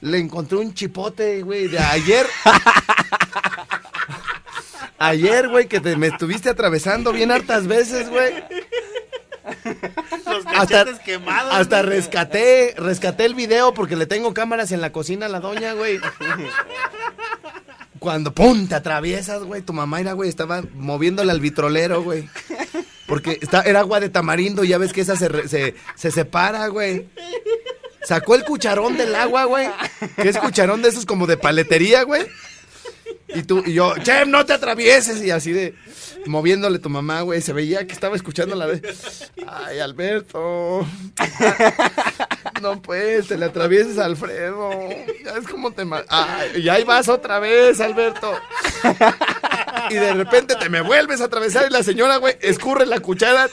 le 0.00 0.16
encontré 0.16 0.56
un 0.56 0.72
chipote, 0.72 1.42
güey, 1.42 1.68
de 1.68 1.78
ayer. 1.78 2.24
ayer, 4.98 5.50
güey, 5.50 5.68
que 5.68 5.80
te, 5.80 5.96
me 5.96 6.06
estuviste 6.06 6.48
atravesando 6.48 7.12
bien 7.12 7.30
hartas 7.30 7.66
veces, 7.66 8.08
güey. 8.08 8.42
Los 10.26 10.46
Hasta, 10.46 10.84
quemados. 11.04 11.52
hasta 11.54 11.82
güey. 11.82 11.96
rescaté, 11.96 12.74
rescaté 12.76 13.24
el 13.24 13.34
video 13.34 13.74
porque 13.74 13.96
le 13.96 14.06
tengo 14.06 14.32
cámaras 14.34 14.72
en 14.72 14.80
la 14.80 14.92
cocina 14.92 15.26
a 15.26 15.28
la 15.28 15.40
doña, 15.40 15.72
güey. 15.74 16.00
Cuando, 17.98 18.32
pum, 18.32 18.66
te 18.66 18.74
atraviesas, 18.74 19.42
güey, 19.42 19.60
tu 19.62 19.72
mamá 19.72 20.00
era, 20.00 20.12
güey, 20.14 20.30
estaba 20.30 20.62
moviéndole 20.74 21.32
al 21.32 21.40
vitrolero, 21.40 22.02
güey. 22.02 22.28
Porque 23.06 23.38
está, 23.42 23.60
era 23.62 23.80
agua 23.80 24.00
de 24.00 24.08
tamarindo, 24.08 24.64
y 24.64 24.68
ya 24.68 24.78
ves 24.78 24.92
que 24.92 25.02
esa 25.02 25.16
se, 25.16 25.48
se, 25.48 25.74
se 25.96 26.10
separa, 26.10 26.68
güey. 26.68 27.08
Sacó 28.02 28.34
el 28.34 28.44
cucharón 28.44 28.96
del 28.96 29.14
agua, 29.14 29.44
güey. 29.44 29.68
Que 30.16 30.30
es 30.30 30.38
cucharón 30.38 30.80
de 30.80 30.88
esos 30.88 31.04
como 31.04 31.26
de 31.26 31.36
paletería, 31.36 32.04
güey. 32.04 32.26
Y 33.34 33.42
tú, 33.42 33.62
y 33.64 33.74
yo, 33.74 33.94
chef, 33.98 34.26
no 34.26 34.44
te 34.44 34.52
atravieses. 34.52 35.22
Y 35.22 35.30
así 35.30 35.52
de, 35.52 35.74
moviéndole 36.26 36.78
tu 36.78 36.88
mamá, 36.88 37.22
güey. 37.22 37.40
Se 37.40 37.52
veía 37.52 37.86
que 37.86 37.92
estaba 37.92 38.16
escuchando 38.16 38.56
la 38.56 38.66
de, 38.66 38.82
ay, 39.46 39.78
Alberto. 39.78 40.86
No, 42.60 42.80
pues, 42.82 43.28
te 43.28 43.38
le 43.38 43.46
atravieses 43.46 43.96
a 43.96 44.04
Alfredo. 44.04 44.70
Ya 45.24 45.32
es 45.32 45.48
como 45.48 45.70
te... 45.70 45.82
Ay, 46.08 46.62
y 46.62 46.68
ahí 46.68 46.84
vas 46.84 47.08
otra 47.08 47.38
vez, 47.38 47.80
Alberto. 47.80 48.38
Y 49.88 49.94
de 49.94 50.12
repente 50.12 50.56
te 50.56 50.68
me 50.68 50.82
vuelves 50.82 51.22
a 51.22 51.24
atravesar 51.24 51.66
y 51.68 51.72
la 51.72 51.82
señora, 51.82 52.16
güey, 52.16 52.36
escurre 52.40 52.84
la 52.84 53.00
cuchara, 53.00 53.48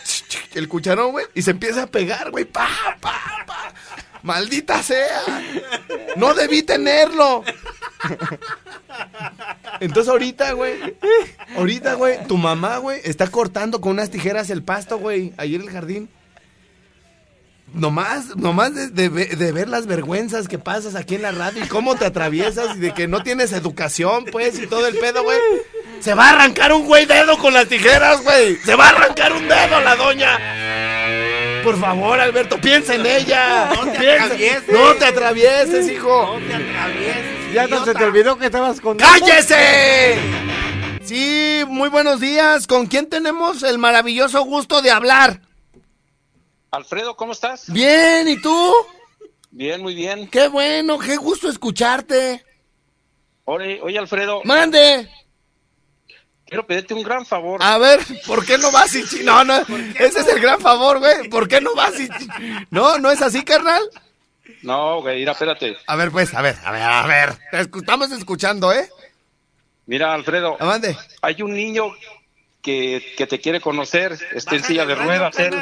el 0.55 0.67
cucharón, 0.67 1.11
güey, 1.11 1.25
y 1.33 1.41
se 1.41 1.51
empieza 1.51 1.83
a 1.83 1.87
pegar, 1.87 2.31
güey, 2.31 2.43
pa, 2.45 2.67
pa, 2.99 3.13
pa. 3.45 3.73
Maldita 4.23 4.83
sea. 4.83 5.23
No 6.17 6.33
debí 6.33 6.63
tenerlo. 6.63 7.43
Entonces 9.79 10.09
ahorita, 10.11 10.51
güey, 10.53 10.95
ahorita, 11.55 11.93
güey, 11.93 12.23
tu 12.27 12.37
mamá, 12.37 12.77
güey, 12.77 12.99
está 13.03 13.27
cortando 13.27 13.79
con 13.81 13.93
unas 13.93 14.09
tijeras 14.09 14.49
el 14.49 14.63
pasto, 14.63 14.97
güey, 14.97 15.33
ahí 15.37 15.55
en 15.55 15.61
el 15.61 15.69
jardín. 15.69 16.09
Nomás, 17.73 18.35
nomás 18.37 18.73
de, 18.73 18.89
de 18.89 19.09
de 19.09 19.51
ver 19.51 19.67
las 19.67 19.87
vergüenzas 19.87 20.47
que 20.47 20.57
pasas 20.57 20.95
aquí 20.95 21.15
en 21.15 21.21
la 21.21 21.31
radio 21.33 21.63
y 21.63 21.67
cómo 21.67 21.95
te 21.95 22.05
atraviesas 22.05 22.77
y 22.77 22.79
de 22.79 22.93
que 22.93 23.07
no 23.07 23.23
tienes 23.23 23.51
educación, 23.51 24.23
pues, 24.31 24.57
y 24.57 24.67
todo 24.67 24.87
el 24.87 24.95
pedo, 24.97 25.21
güey. 25.23 25.37
Se 25.99 26.13
va 26.13 26.29
a 26.29 26.33
arrancar 26.33 26.71
un 26.71 26.85
güey 26.85 27.05
dedo 27.05 27.37
con 27.37 27.53
las 27.53 27.67
tijeras, 27.67 28.23
güey. 28.23 28.55
Se 28.57 28.73
va 28.75 28.85
a 28.85 28.89
arrancar 28.91 29.33
un 29.33 29.47
dedo 29.49 29.81
la 29.81 29.95
doña. 29.97 30.37
Por 31.63 31.77
favor, 31.77 32.19
Alberto, 32.21 32.57
piensa 32.61 32.95
en 32.95 33.05
ella. 33.05 33.69
No 33.75 33.91
te 33.91 33.99
Piensa- 33.99 34.23
atravieses. 34.25 34.69
No 34.69 34.93
te 34.93 35.05
atravieses, 35.05 35.89
hijo. 35.91 36.39
No 36.39 36.47
te 36.47 36.53
atravieses. 36.55 37.36
Ya 37.53 37.67
no 37.67 37.83
se 37.85 37.93
te 37.93 38.03
olvidó 38.03 38.37
que 38.37 38.45
estabas 38.47 38.79
con... 38.81 38.97
¡Cállese! 38.97 40.17
Sí, 41.03 41.63
muy 41.67 41.89
buenos 41.89 42.19
días. 42.19 42.67
¿Con 42.67 42.87
quién 42.87 43.07
tenemos 43.09 43.63
el 43.63 43.77
maravilloso 43.77 44.43
gusto 44.43 44.81
de 44.81 44.91
hablar? 44.91 45.41
Alfredo, 46.71 47.15
¿cómo 47.15 47.31
estás? 47.31 47.71
Bien, 47.71 48.27
¿y 48.27 48.39
tú? 48.41 48.73
Bien, 49.49 49.81
muy 49.81 49.95
bien. 49.95 50.27
Qué 50.29 50.49
bueno, 50.49 50.99
qué 50.99 51.15
gusto 51.15 51.49
escucharte. 51.49 52.43
Oye, 53.45 53.79
oye, 53.81 53.97
Alfredo, 53.97 54.41
Mande. 54.43 55.09
quiero 56.45 56.67
pedirte 56.67 56.93
un 56.93 57.03
gran 57.03 57.25
favor. 57.25 57.63
A 57.63 57.77
ver, 57.77 58.01
¿por 58.27 58.45
qué 58.45 58.57
no 58.57 58.69
vas 58.71 58.93
y 58.93 59.23
No, 59.23 59.45
no, 59.45 59.55
ese 59.97 60.19
es 60.19 60.27
el 60.27 60.41
gran 60.41 60.59
favor, 60.59 60.99
güey. 60.99 61.29
¿Por 61.29 61.47
qué 61.47 61.61
no 61.61 61.73
vas 61.73 61.97
y 61.97 62.09
No, 62.69 62.99
no 62.99 63.09
es 63.09 63.21
así, 63.21 63.43
carnal. 63.43 63.81
No, 64.63 65.01
güey, 65.01 65.19
mira, 65.19 65.31
espérate. 65.33 65.77
A 65.87 65.95
ver, 65.95 66.11
pues, 66.11 66.33
a 66.33 66.41
ver, 66.41 66.55
a 66.63 66.71
ver, 66.71 66.81
a 66.81 67.05
ver. 67.07 67.33
Te 67.51 67.59
escu- 67.61 67.79
estamos 67.81 68.11
escuchando, 68.11 68.71
¿eh? 68.73 68.89
Mira, 69.85 70.13
Alfredo, 70.13 70.57
Mande. 70.59 70.97
hay 71.21 71.41
un 71.41 71.53
niño 71.53 71.85
que, 72.61 73.13
que 73.17 73.25
te 73.27 73.39
quiere 73.39 73.61
conocer, 73.61 74.17
está 74.33 74.55
en 74.55 74.63
silla 74.63 74.85
de 74.85 74.95
ruedas, 74.95 75.37
él. 75.39 75.55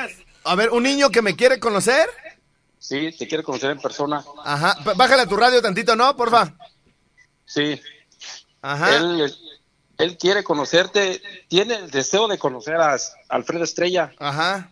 A 0.43 0.55
ver, 0.55 0.71
un 0.71 0.83
niño 0.83 1.09
que 1.09 1.21
me 1.21 1.35
quiere 1.35 1.59
conocer. 1.59 2.09
Sí, 2.79 3.11
te 3.17 3.27
quiere 3.27 3.43
conocer 3.43 3.71
en 3.71 3.79
persona. 3.79 4.23
Ajá. 4.43 4.77
Bájale 4.95 5.23
a 5.23 5.27
tu 5.27 5.35
radio 5.35 5.61
tantito, 5.61 5.95
¿no? 5.95 6.15
Porfa. 6.15 6.53
Sí, 7.45 7.79
Ajá. 8.61 8.95
él, 8.95 9.33
él 9.97 10.17
quiere 10.17 10.43
conocerte, 10.43 11.21
tiene 11.47 11.75
el 11.75 11.91
deseo 11.91 12.27
de 12.27 12.37
conocer 12.37 12.75
a 12.75 12.97
Alfredo 13.29 13.63
Estrella. 13.63 14.11
Ajá. 14.19 14.71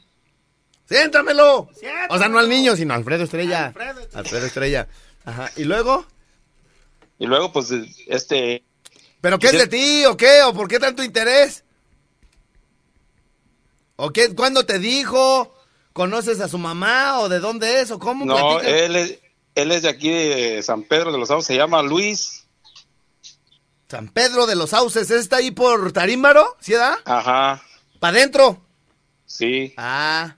Siéntamelo. 0.88 1.70
O 2.10 2.18
sea, 2.18 2.28
no 2.28 2.40
al 2.40 2.50
niño, 2.50 2.76
sino 2.76 2.94
a 2.94 2.98
Alfredo 2.98 3.24
Estrella. 3.24 3.74
Alfredo 4.14 4.46
Estrella. 4.46 4.88
Ajá. 5.26 5.52
¿Y 5.56 5.64
luego? 5.64 6.06
Y 7.20 7.26
luego, 7.26 7.52
pues, 7.54 7.72
este, 8.08 8.64
¿Pero 9.22 9.40
qué 9.40 9.48
es 9.48 9.54
de 9.54 9.68
ti 9.68 10.06
o 10.06 10.18
qué? 10.18 10.42
¿O 10.44 10.54
por 10.54 10.68
qué 10.68 10.80
tanto 10.80 11.04
interés? 11.04 11.64
¿O 13.96 14.12
qué? 14.12 14.36
¿Cuándo 14.36 14.66
te 14.66 14.80
dijo? 14.80 15.56
¿Conoces 15.94 16.42
a 16.42 16.48
su 16.50 16.58
mamá 16.58 17.20
o 17.20 17.30
de 17.30 17.40
dónde 17.40 17.80
es 17.80 17.92
o 17.92 18.00
cómo? 18.00 18.26
no, 18.26 18.36
Platica. 18.36 18.70
él 18.70 18.96
es, 18.96 19.20
él 19.56 19.72
es 19.72 19.84
de 19.84 19.90
aquí 19.90 20.10
de 20.10 20.62
San 20.64 20.84
Pedro 20.84 21.12
de 21.12 21.20
los 21.20 21.30
Sauces, 21.30 21.48
se 21.48 21.56
llama 21.56 21.82
Luis. 21.84 22.46
San 23.88 24.10
Pedro 24.10 24.48
de 24.48 24.56
los 24.56 24.72
Sauces, 24.72 25.04
¿ese 25.04 25.20
¿está 25.20 25.38
ahí 25.38 25.52
por 25.52 25.92
Tarímbaro? 25.94 26.58
¿Sí 26.60 26.74
da? 26.74 26.98
Ajá, 27.06 27.64
¿Para 28.00 28.18
adentro? 28.18 28.60
sí. 29.26 29.74
Ah. 29.78 30.36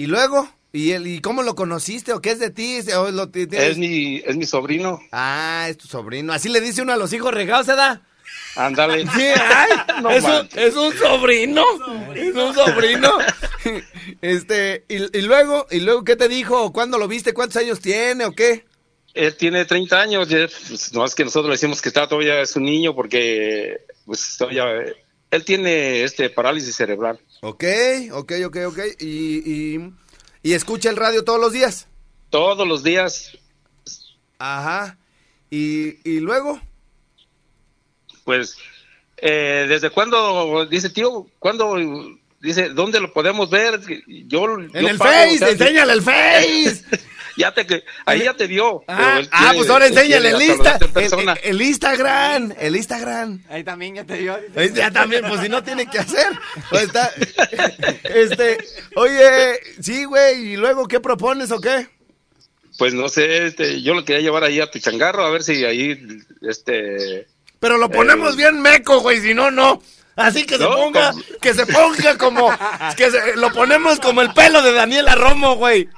¿Y 0.00 0.06
luego? 0.06 0.48
¿Y, 0.72 0.92
él, 0.92 1.06
¿Y 1.06 1.20
cómo 1.20 1.42
lo 1.42 1.54
conociste 1.54 2.12
o 2.14 2.22
qué 2.22 2.30
es 2.30 2.38
de 2.38 2.48
ti? 2.50 2.78
¿O 2.96 3.10
lo 3.10 3.28
ti- 3.28 3.46
tienes- 3.46 3.72
Es 3.72 3.76
mi, 3.76 4.16
es 4.24 4.34
mi 4.36 4.46
sobrino. 4.46 4.98
Ah, 5.12 5.66
es 5.68 5.76
tu 5.76 5.86
sobrino. 5.88 6.32
Así 6.32 6.48
le 6.48 6.62
dice 6.62 6.80
uno 6.80 6.94
a 6.94 6.96
los 6.96 7.12
hijos 7.12 7.34
regados, 7.34 7.66
¿se 7.66 7.74
da? 7.74 8.00
Ándale. 8.56 9.04
Sí, 9.14 9.26
No 10.02 10.08
es, 10.10 10.24
un, 10.24 10.48
es 10.54 10.74
un 10.74 10.92
sobrino. 10.96 11.64
Es 12.14 12.34
un 12.34 12.54
sobrino. 12.54 13.12
Este, 14.22 14.84
y, 14.88 15.18
y 15.18 15.22
luego, 15.22 15.66
y 15.70 15.80
luego, 15.80 16.02
¿qué 16.04 16.16
te 16.16 16.28
dijo? 16.28 16.72
¿Cuándo 16.72 16.96
lo 16.98 17.08
viste? 17.08 17.34
¿Cuántos 17.34 17.58
años 17.58 17.80
tiene 17.80 18.24
o 18.24 18.32
qué? 18.32 18.64
Él 19.12 19.36
tiene 19.36 19.64
30 19.66 20.00
años, 20.00 20.28
pues, 20.68 20.92
no 20.94 21.04
es 21.04 21.14
que 21.14 21.24
nosotros 21.24 21.46
le 21.48 21.54
decimos 21.56 21.82
que 21.82 21.88
está 21.90 22.06
todavía 22.08 22.40
es 22.40 22.56
un 22.56 22.64
niño 22.64 22.94
porque 22.94 23.80
pues 24.06 24.36
todavía 24.38 24.64
él 25.30 25.44
tiene 25.44 26.02
este 26.02 26.30
parálisis 26.30 26.76
cerebral. 26.76 27.20
Ok, 27.42 27.64
ok, 28.12 28.32
ok, 28.46 28.56
ok. 28.66 28.78
Y, 28.98 29.76
y, 29.76 29.92
y 30.42 30.52
escucha 30.52 30.90
el 30.90 30.96
radio 30.96 31.24
todos 31.24 31.40
los 31.40 31.52
días. 31.52 31.86
Todos 32.30 32.66
los 32.66 32.84
días, 32.84 33.36
Ajá. 34.40 34.96
Y, 35.50 35.98
y 36.08 36.20
luego, 36.20 36.60
pues, 38.24 38.56
eh, 39.18 39.66
¿desde 39.68 39.90
cuándo? 39.90 40.66
Dice, 40.66 40.88
tío, 40.88 41.26
¿cuándo? 41.38 41.76
Dice, 42.40 42.70
¿dónde 42.70 43.00
lo 43.00 43.12
podemos 43.12 43.50
ver? 43.50 43.80
Yo, 44.06 44.58
en 44.58 44.74
el 44.74 44.96
Face, 44.96 45.50
enséñale 45.50 45.92
el 45.92 46.02
Face. 46.02 46.84
ya 47.36 47.52
te, 47.52 47.66
que- 47.66 47.84
ahí 48.06 48.24
ya 48.24 48.34
te 48.34 48.46
vio. 48.46 48.82
Ah, 48.88 49.20
ah, 49.30 49.52
pues 49.54 49.68
ahora 49.70 49.86
enséñale 49.86 50.30
el, 50.30 50.42
Insta, 50.42 50.78
el, 50.80 50.88
persona. 50.90 51.32
el- 51.42 51.56
el 51.56 51.62
Instagram, 51.62 52.52
el 52.58 52.76
Instagram. 52.76 53.42
Ahí 53.48 53.64
también 53.64 53.94
ya 53.96 54.04
te 54.04 54.14
dio. 54.16 54.38
Ahí 54.56 54.70
Ya 54.74 54.90
también, 54.90 55.24
pues 55.28 55.40
si 55.40 55.48
no 55.48 55.62
tiene 55.62 55.86
que 55.86 55.98
hacer. 55.98 56.26
Pues 56.70 56.84
está, 56.84 57.10
este, 58.04 58.58
oye, 58.96 59.60
sí, 59.80 60.04
güey, 60.04 60.52
y 60.52 60.56
luego, 60.56 60.86
¿qué 60.88 61.00
propones 61.00 61.50
o 61.50 61.60
qué? 61.60 61.86
Pues 62.78 62.94
no 62.94 63.08
sé, 63.08 63.46
este, 63.46 63.82
yo 63.82 63.94
lo 63.94 64.04
quería 64.04 64.22
llevar 64.22 64.44
ahí 64.44 64.60
a 64.60 64.70
tu 64.70 64.78
changarro, 64.78 65.24
a 65.24 65.30
ver 65.30 65.42
si 65.42 65.64
ahí, 65.64 65.98
este... 66.42 67.26
Pero 67.58 67.76
lo 67.76 67.90
ponemos 67.90 68.32
Eh. 68.34 68.36
bien 68.38 68.62
meco, 68.62 69.00
güey, 69.00 69.20
si 69.20 69.34
no, 69.34 69.50
no. 69.50 69.82
Así 70.20 70.44
que 70.44 70.56
se 70.56 70.64
No, 70.64 70.76
ponga, 70.76 71.10
como- 71.12 71.22
que 71.40 71.54
se 71.54 71.66
ponga 71.66 72.18
como, 72.18 72.50
que 72.96 73.10
se- 73.10 73.36
lo 73.36 73.52
ponemos 73.52 73.98
como 74.00 74.22
el 74.22 74.32
pelo 74.32 74.62
de 74.62 74.72
Daniela 74.72 75.14
Romo, 75.14 75.56
güey. 75.56 75.88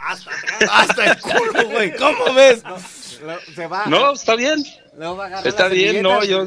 Hasta 0.71 1.07
el 1.07 1.19
culo, 1.21 1.69
güey. 1.71 1.95
¿Cómo 1.97 2.33
ves? 2.35 2.63
Lo- 2.65 3.41
se 3.55 3.67
va. 3.67 3.85
No, 3.87 4.13
está 4.13 4.35
bien, 4.35 4.65
va 5.01 5.27
a 5.27 5.41
está 5.43 5.69
bien, 5.69 6.03
no, 6.03 6.25
yo... 6.25 6.45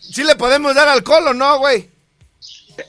Sí 0.00 0.24
le 0.24 0.34
podemos 0.36 0.74
dar 0.74 0.88
alcohol 0.88 1.28
o 1.28 1.34
no, 1.34 1.58
güey. 1.58 1.90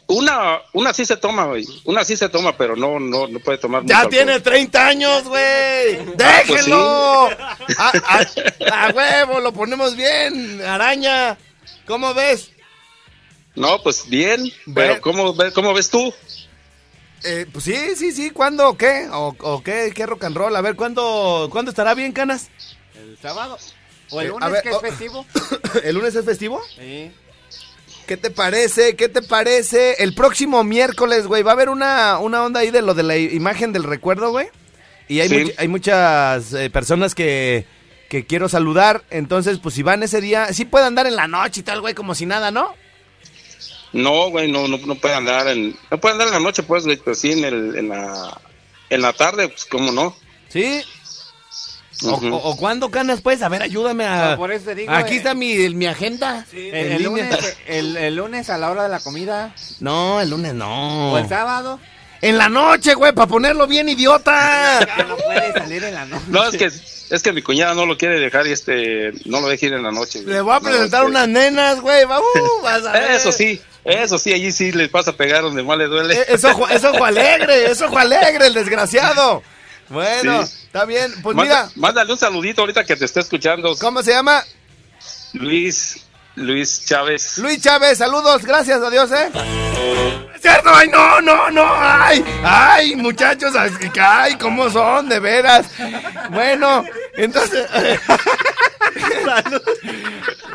Una, 0.08 0.60
una 0.72 0.94
sí 0.94 1.06
se 1.06 1.18
toma, 1.18 1.46
güey, 1.46 1.66
una 1.84 2.06
sí 2.06 2.16
se 2.16 2.30
toma, 2.30 2.56
pero 2.58 2.76
no, 2.76 3.00
no, 3.02 3.28
no 3.28 3.40
puede 3.40 3.58
tomar 3.58 3.82
mucho 3.82 3.92
Ya 3.92 3.98
alcohol. 4.00 4.12
tiene 4.12 4.40
30 4.40 4.88
años, 4.88 5.24
güey. 5.26 5.98
pues 6.06 6.18
Déjenlo. 6.18 7.30
a, 7.30 7.92
a- 8.08 8.86
a 8.88 8.90
huevo, 8.92 9.42
lo 9.42 9.52
ponemos 9.52 9.96
bien, 9.98 10.62
araña. 10.62 11.38
¿Cómo 11.86 12.14
ves? 12.14 12.50
No, 13.56 13.82
pues 13.84 14.08
bien, 14.10 14.44
pero 14.74 15.00
¿cómo, 15.02 15.36
cómo 15.54 15.74
ves 15.74 15.90
tú? 15.90 16.14
Eh, 17.24 17.46
pues 17.52 17.64
sí, 17.66 17.76
sí, 17.96 18.12
sí. 18.12 18.30
¿Cuándo 18.32 18.68
o 18.70 18.78
qué? 18.78 19.08
¿O, 19.12 19.36
o 19.40 19.64
qué, 19.64 19.92
qué 19.96 20.06
rock 20.06 20.24
and 20.26 20.36
roll? 20.36 20.56
A 20.56 20.62
ver, 20.62 20.76
¿cuándo, 20.76 21.48
¿cuándo 21.52 21.70
estará 21.70 21.94
bien, 21.94 22.12
Canas? 22.12 22.50
El 22.96 23.18
sábado. 23.22 23.58
O 24.10 24.20
el 24.22 24.28
Eh, 24.28 24.30
lunes 24.32 24.52
ver, 24.52 24.64
que 24.64 24.70
es 24.70 24.76
oh. 24.76 24.80
festivo. 24.80 25.26
¿El 25.84 25.96
lunes 25.96 26.16
es 26.16 26.26
festivo? 26.26 26.62
Sí. 26.78 27.12
¿Qué 28.08 28.18
te 28.18 28.30
parece? 28.32 28.96
¿Qué 28.98 29.08
te 29.08 29.22
parece? 29.22 30.04
El 30.04 30.14
próximo 30.14 30.64
miércoles, 30.66 31.26
güey, 31.28 31.44
va 31.44 31.52
a 31.52 31.54
haber 31.54 31.70
una, 31.70 32.18
una 32.20 32.44
onda 32.44 32.60
ahí 32.60 32.72
de 32.72 32.82
lo 32.82 32.94
de 32.94 33.04
la 33.04 33.16
imagen 33.18 33.72
del 33.72 33.84
recuerdo, 33.86 34.32
güey. 34.32 34.48
Y 35.08 35.22
hay, 35.22 35.30
Sí. 35.30 35.36
much- 35.36 35.54
hay 35.58 35.68
muchas 35.70 36.54
eh, 36.54 36.70
personas 36.70 37.16
que, 37.16 37.66
que 38.10 38.26
quiero 38.26 38.50
saludar. 38.50 39.04
Entonces, 39.10 39.60
pues 39.60 39.76
si 39.76 39.84
van 39.84 40.04
ese 40.04 40.20
día, 40.20 40.52
sí 40.52 40.66
puede 40.66 40.86
andar 40.86 41.08
en 41.08 41.16
la 41.16 41.28
noche 41.30 41.62
y 41.62 41.64
tal, 41.64 41.80
güey, 41.80 41.94
como 41.94 42.14
si 42.16 42.26
nada, 42.26 42.52
¿no? 42.52 42.74
No, 43.94 44.30
güey, 44.30 44.52
no, 44.52 44.68
no, 44.68 44.78
no 44.78 44.96
puede 44.96 45.14
andar 45.14 45.48
en, 45.48 45.76
no 45.92 46.00
puede 46.00 46.14
andar 46.14 46.28
en 46.28 46.34
la 46.34 46.40
noche, 46.40 46.64
pues, 46.64 46.84
güey, 46.84 46.98
pero 46.98 47.16
sí 47.16 47.32
en, 47.32 47.46
el, 47.46 47.76
en 47.78 47.90
la, 47.90 48.42
en 48.90 49.02
la 49.02 49.14
tarde, 49.14 49.48
pues, 49.50 49.66
cómo 49.66 49.92
no. 49.92 50.16
¿Sí? 50.50 50.82
O, 52.06 52.10
o 52.16 52.58
cuándo, 52.58 52.90
Canas, 52.92 53.22
pues? 53.22 53.42
A 53.44 53.50
ver, 53.50 53.62
ayúdame 53.62 54.06
a... 54.06 54.32
No, 54.32 54.38
por 54.38 54.52
eso 54.52 54.66
te 54.66 54.76
digo, 54.76 54.92
Aquí 54.92 55.14
eh. 55.14 55.18
está 55.18 55.34
mi, 55.36 55.56
mi 55.70 55.86
agenda. 55.86 56.46
El, 56.52 56.74
en 56.74 56.92
el 56.92 57.04
lunes, 57.04 57.58
el, 57.68 57.96
el 57.96 58.16
lunes 58.16 58.50
a 58.50 58.58
la 58.58 58.72
hora 58.72 58.84
de 58.84 58.90
la 58.90 59.00
comida. 59.00 59.54
No, 59.80 60.20
el 60.20 60.30
lunes 60.30 60.54
no. 60.54 61.14
O 61.14 61.18
el 61.18 61.30
sábado. 61.30 61.80
En 62.22 62.38
la 62.38 62.50
noche, 62.50 62.94
güey, 62.96 63.14
para 63.14 63.28
ponerlo 63.28 63.68
bien 63.68 63.88
idiota. 63.90 64.80
Que 64.98 65.04
no 65.04 65.16
puede 65.18 65.54
salir 65.54 65.84
en 65.84 65.94
la 65.94 66.06
noche. 66.06 66.24
No, 66.30 66.44
es 66.44 66.58
que, 66.58 66.66
es 66.66 67.22
que 67.24 67.32
mi 67.32 67.42
cuñada 67.42 67.74
no 67.74 67.86
lo 67.86 67.98
quiere 67.98 68.20
dejar 68.20 68.48
y 68.48 68.52
este, 68.52 69.12
no 69.26 69.40
lo 69.40 69.48
deja 69.48 69.68
ir 69.68 69.74
en 69.74 69.84
la 69.84 69.92
noche. 69.92 70.22
güey. 70.24 70.34
Le 70.34 70.42
voy 70.42 70.56
a 70.56 70.60
presentar 70.60 71.06
unas 71.06 71.28
nenas, 71.28 71.80
güey. 71.80 72.04
va, 72.06 72.20
uh, 72.20 72.62
vas 72.64 72.86
a 72.86 72.92
ver. 72.94 73.12
Eso 73.12 73.32
sí, 73.32 73.62
eso 73.86 74.18
sí, 74.18 74.34
allí 74.34 74.52
sí 74.52 74.72
les 74.72 74.90
pasa 74.90 75.12
a 75.12 75.14
pegar 75.16 75.42
donde 75.42 75.64
más 75.64 75.78
le 75.78 75.86
duele. 75.88 76.14
Eh, 76.16 76.26
Es 76.30 76.44
ojo, 76.46 76.68
es 76.70 76.84
ojo 76.84 77.04
alegre, 77.04 77.72
es 77.72 77.82
ojo 77.82 77.98
alegre, 77.98 78.48
el 78.48 78.54
desgraciado. 78.54 79.44
Bueno, 79.90 80.46
Sí. 80.46 80.54
está 80.66 80.86
bien. 80.86 81.14
Pues 81.22 81.36
Manda- 81.36 81.66
mira, 81.66 81.72
Mándale 81.76 82.12
un 82.14 82.18
saludito 82.18 82.62
ahorita 82.62 82.84
que 82.86 82.96
te 82.96 83.06
esté 83.06 83.20
escuchando. 83.20 83.76
¿cómo 83.80 84.02
se 84.02 84.12
llama? 84.12 84.44
Luis, 85.34 85.98
Luis 86.36 86.86
Chávez. 86.86 87.38
Luis 87.40 87.62
Chávez, 87.62 87.98
saludos, 87.98 88.44
gracias 88.46 88.82
a 88.82 88.90
Dios, 88.90 89.12
¿eh? 89.12 89.30
Ay, 90.66 90.90
no, 90.90 91.22
no, 91.22 91.50
no, 91.52 91.66
ay, 91.76 92.24
ay, 92.44 92.96
muchachos, 92.96 93.54
ay, 93.56 94.36
cómo 94.38 94.70
son, 94.70 95.08
de 95.08 95.20
veras. 95.20 95.68
Bueno, 96.32 96.84
entonces. 97.16 97.66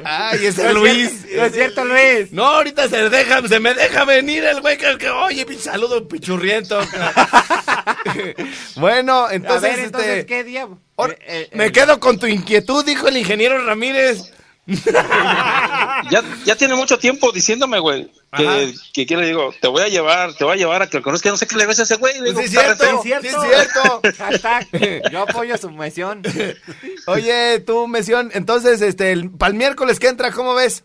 Ay, 0.05 0.46
ese 0.46 0.72
Luis. 0.72 1.27
No 1.35 1.44
es 1.44 1.53
cierto, 1.53 1.85
Luis. 1.85 2.33
No, 2.33 2.44
ahorita 2.44 2.88
se 2.88 3.09
deja, 3.09 3.46
se 3.48 3.61
me 3.61 3.74
deja 3.74 4.05
venir 4.05 4.44
el 4.44 4.61
güey 4.61 4.77
que, 4.77 4.96
que, 4.98 5.11
oye, 5.11 5.46
saludo 5.59 6.07
pichurriento. 6.07 6.81
bueno, 8.77 9.27
A 9.27 9.35
entonces, 9.35 9.62
ver, 9.77 9.79
entonces, 9.81 10.11
este, 10.18 10.27
¿qué 10.27 10.66
ahora- 10.96 11.14
Eh, 11.14 11.18
eh, 11.27 11.51
me 11.53 11.66
eh, 11.66 11.72
quedo 11.72 11.98
con 11.98 12.18
tu 12.18 12.27
inquietud, 12.27 12.85
dijo 12.85 13.09
el 13.09 13.16
ingeniero 13.16 13.64
Ramírez. 13.64 14.33
Ya, 16.11 16.22
ya 16.44 16.54
tiene 16.57 16.74
mucho 16.76 16.98
tiempo 16.98 17.33
diciéndome, 17.33 17.78
güey, 17.81 18.11
Ajá. 18.31 18.42
que, 18.42 18.72
que 18.94 19.07
quiero, 19.07 19.22
digo, 19.22 19.52
te 19.61 19.66
voy 19.68 19.83
a 19.83 19.88
llevar, 19.88 20.33
te 20.35 20.44
voy 20.44 20.54
a 20.54 20.57
llevar 20.57 20.83
a 20.83 20.87
que 20.87 20.98
lo 20.98 21.02
conozca, 21.02 21.28
no 21.31 21.37
sé 21.37 21.46
qué 21.46 21.57
le 21.57 21.66
ves 21.66 21.81
a 21.81 21.83
ese 21.83 21.96
güey. 21.96 22.14
Le 22.20 22.20
Sí, 22.20 22.26
digo, 22.28 22.40
es 22.40 22.46
"Está 22.54 22.62
re 22.62 22.76
cierto, 22.76 22.85
feo". 22.85 23.02
sí, 23.02 23.28
es 23.28 23.37
cierto. 23.42 24.00
Hashtag, 24.18 25.11
yo 25.11 25.22
apoyo 25.22 25.57
su 25.59 25.70
moción. 25.70 26.22
Oye, 27.07 27.61
tú, 27.66 27.88
Mesión, 27.88 28.31
entonces, 28.35 28.81
este, 28.81 29.28
para 29.38 29.50
el 29.50 29.57
miércoles 29.59 29.98
que 29.98 30.09
entra, 30.09 30.31
¿cómo 30.31 30.54
ves? 30.54 30.85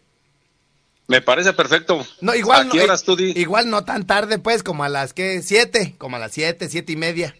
Me 1.07 1.21
parece 1.21 1.53
perfecto. 1.53 2.05
No, 2.21 2.33
igual 2.33 2.67
¿A 2.67 2.71
qué 2.71 2.77
no, 2.79 2.83
horas 2.85 3.03
i- 3.03 3.05
tú 3.05 3.15
di? 3.15 3.33
Igual 3.35 3.69
no 3.69 3.83
tan 3.85 4.07
tarde, 4.07 4.39
pues, 4.39 4.63
como 4.63 4.83
a 4.83 4.89
las, 4.89 5.13
¿qué? 5.13 5.41
Siete, 5.43 5.95
como 5.99 6.15
a 6.15 6.19
las 6.19 6.31
siete, 6.31 6.69
siete 6.69 6.93
y 6.93 6.95
media. 6.95 7.35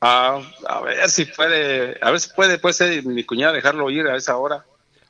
Ah, 0.00 0.40
a 0.68 0.80
ver 0.82 1.08
si 1.10 1.24
puede, 1.24 1.98
a 2.00 2.10
ver 2.12 2.20
si 2.20 2.28
puede, 2.34 2.58
pues, 2.58 2.80
eh, 2.82 3.02
mi 3.04 3.24
cuñada 3.24 3.52
dejarlo 3.54 3.90
ir 3.90 4.06
a 4.06 4.16
esa 4.16 4.36
hora. 4.36 4.64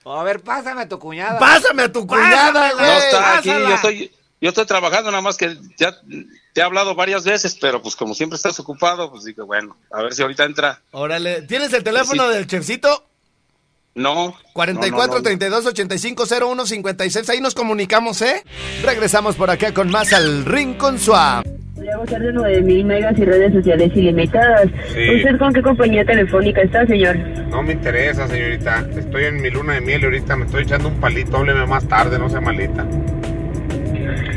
A 0.05 0.23
ver, 0.23 0.41
pásame 0.41 0.83
a 0.83 0.89
tu 0.89 0.99
cuñada. 0.99 1.39
Pásame 1.39 1.83
a 1.83 1.93
tu 1.93 2.07
cuñada, 2.07 2.71
No 2.71 2.77
güey. 2.79 2.97
está 2.99 3.39
aquí, 3.39 3.49
yo 3.49 3.75
estoy, 3.75 4.13
yo 4.41 4.49
estoy 4.49 4.67
trabajando, 4.67 5.11
nada 5.11 5.21
más 5.23 5.37
que 5.37 5.57
ya 5.77 5.95
te 6.53 6.61
he 6.61 6.63
hablado 6.63 6.95
varias 6.95 7.25
veces, 7.25 7.57
pero 7.61 7.83
pues 7.83 7.95
como 7.97 8.15
siempre 8.15 8.37
estás 8.37 8.59
ocupado, 8.61 9.11
pues 9.11 9.25
digo, 9.25 9.45
bueno, 9.47 9.77
a 9.93 10.03
ver 10.03 10.15
si 10.15 10.23
ahorita 10.23 10.45
entra. 10.45 10.81
Órale, 10.93 11.43
¿tienes 11.43 11.73
el 11.73 11.85
teléfono 11.85 12.29
Sí. 12.29 12.35
del 12.35 12.47
chefcito? 12.47 13.05
No. 13.95 14.37
44 14.53 15.07
no, 15.07 15.13
no, 15.15 15.19
no. 15.19 15.23
32 15.23 15.67
85 15.67 16.25
01 16.41 16.67
56. 16.67 17.29
Ahí 17.31 17.41
nos 17.41 17.55
comunicamos, 17.55 18.23
¿eh? 18.23 18.45
Regresamos 18.83 19.35
por 19.35 19.51
acá 19.51 19.75
con 19.75 19.91
más 19.91 20.13
al 20.13 20.45
Rincón 20.45 20.99
Suá. 21.01 21.43
Gozar 21.97 22.21
de 22.23 22.33
9000 22.33 22.85
megas 22.85 23.19
y 23.19 23.25
redes 23.25 23.53
sociales 23.53 23.91
ilimitadas. 23.95 24.69
Sí. 24.95 25.17
¿Usted 25.17 25.39
con 25.39 25.53
qué 25.53 25.63
compañía 25.63 26.05
telefónica 26.05 26.61
está, 26.63 26.87
señor? 26.87 27.17
No 27.51 27.63
me 27.63 27.73
interesa, 27.73 28.29
señorita. 28.29 28.85
Estoy 28.97 29.25
en 29.25 29.41
mi 29.43 29.51
luna 29.51 29.75
de 29.75 29.81
miel 29.81 30.03
y 30.03 30.05
ahorita 30.05 30.37
me 30.37 30.45
estoy 30.45 30.63
echando 30.63 30.89
un 30.89 31.01
palito. 31.01 31.37
Hábleme 31.39 31.67
más 31.67 31.87
tarde, 31.89 32.19
no 32.19 32.29
sea 32.29 32.41
malita. 32.41 32.87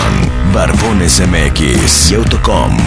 Barbones 0.53 1.19
MX 1.19 2.11
y 2.11 2.15
autocom.mx 2.15 2.79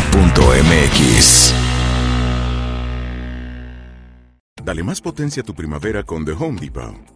Dale 4.65 4.83
más 4.83 5.03
potencia 5.03 5.43
a 5.43 5.45
tu 5.45 5.55
primavera 5.55 6.03
con 6.03 6.25
The 6.25 6.33
Home 6.33 6.59
Depot. 6.59 7.16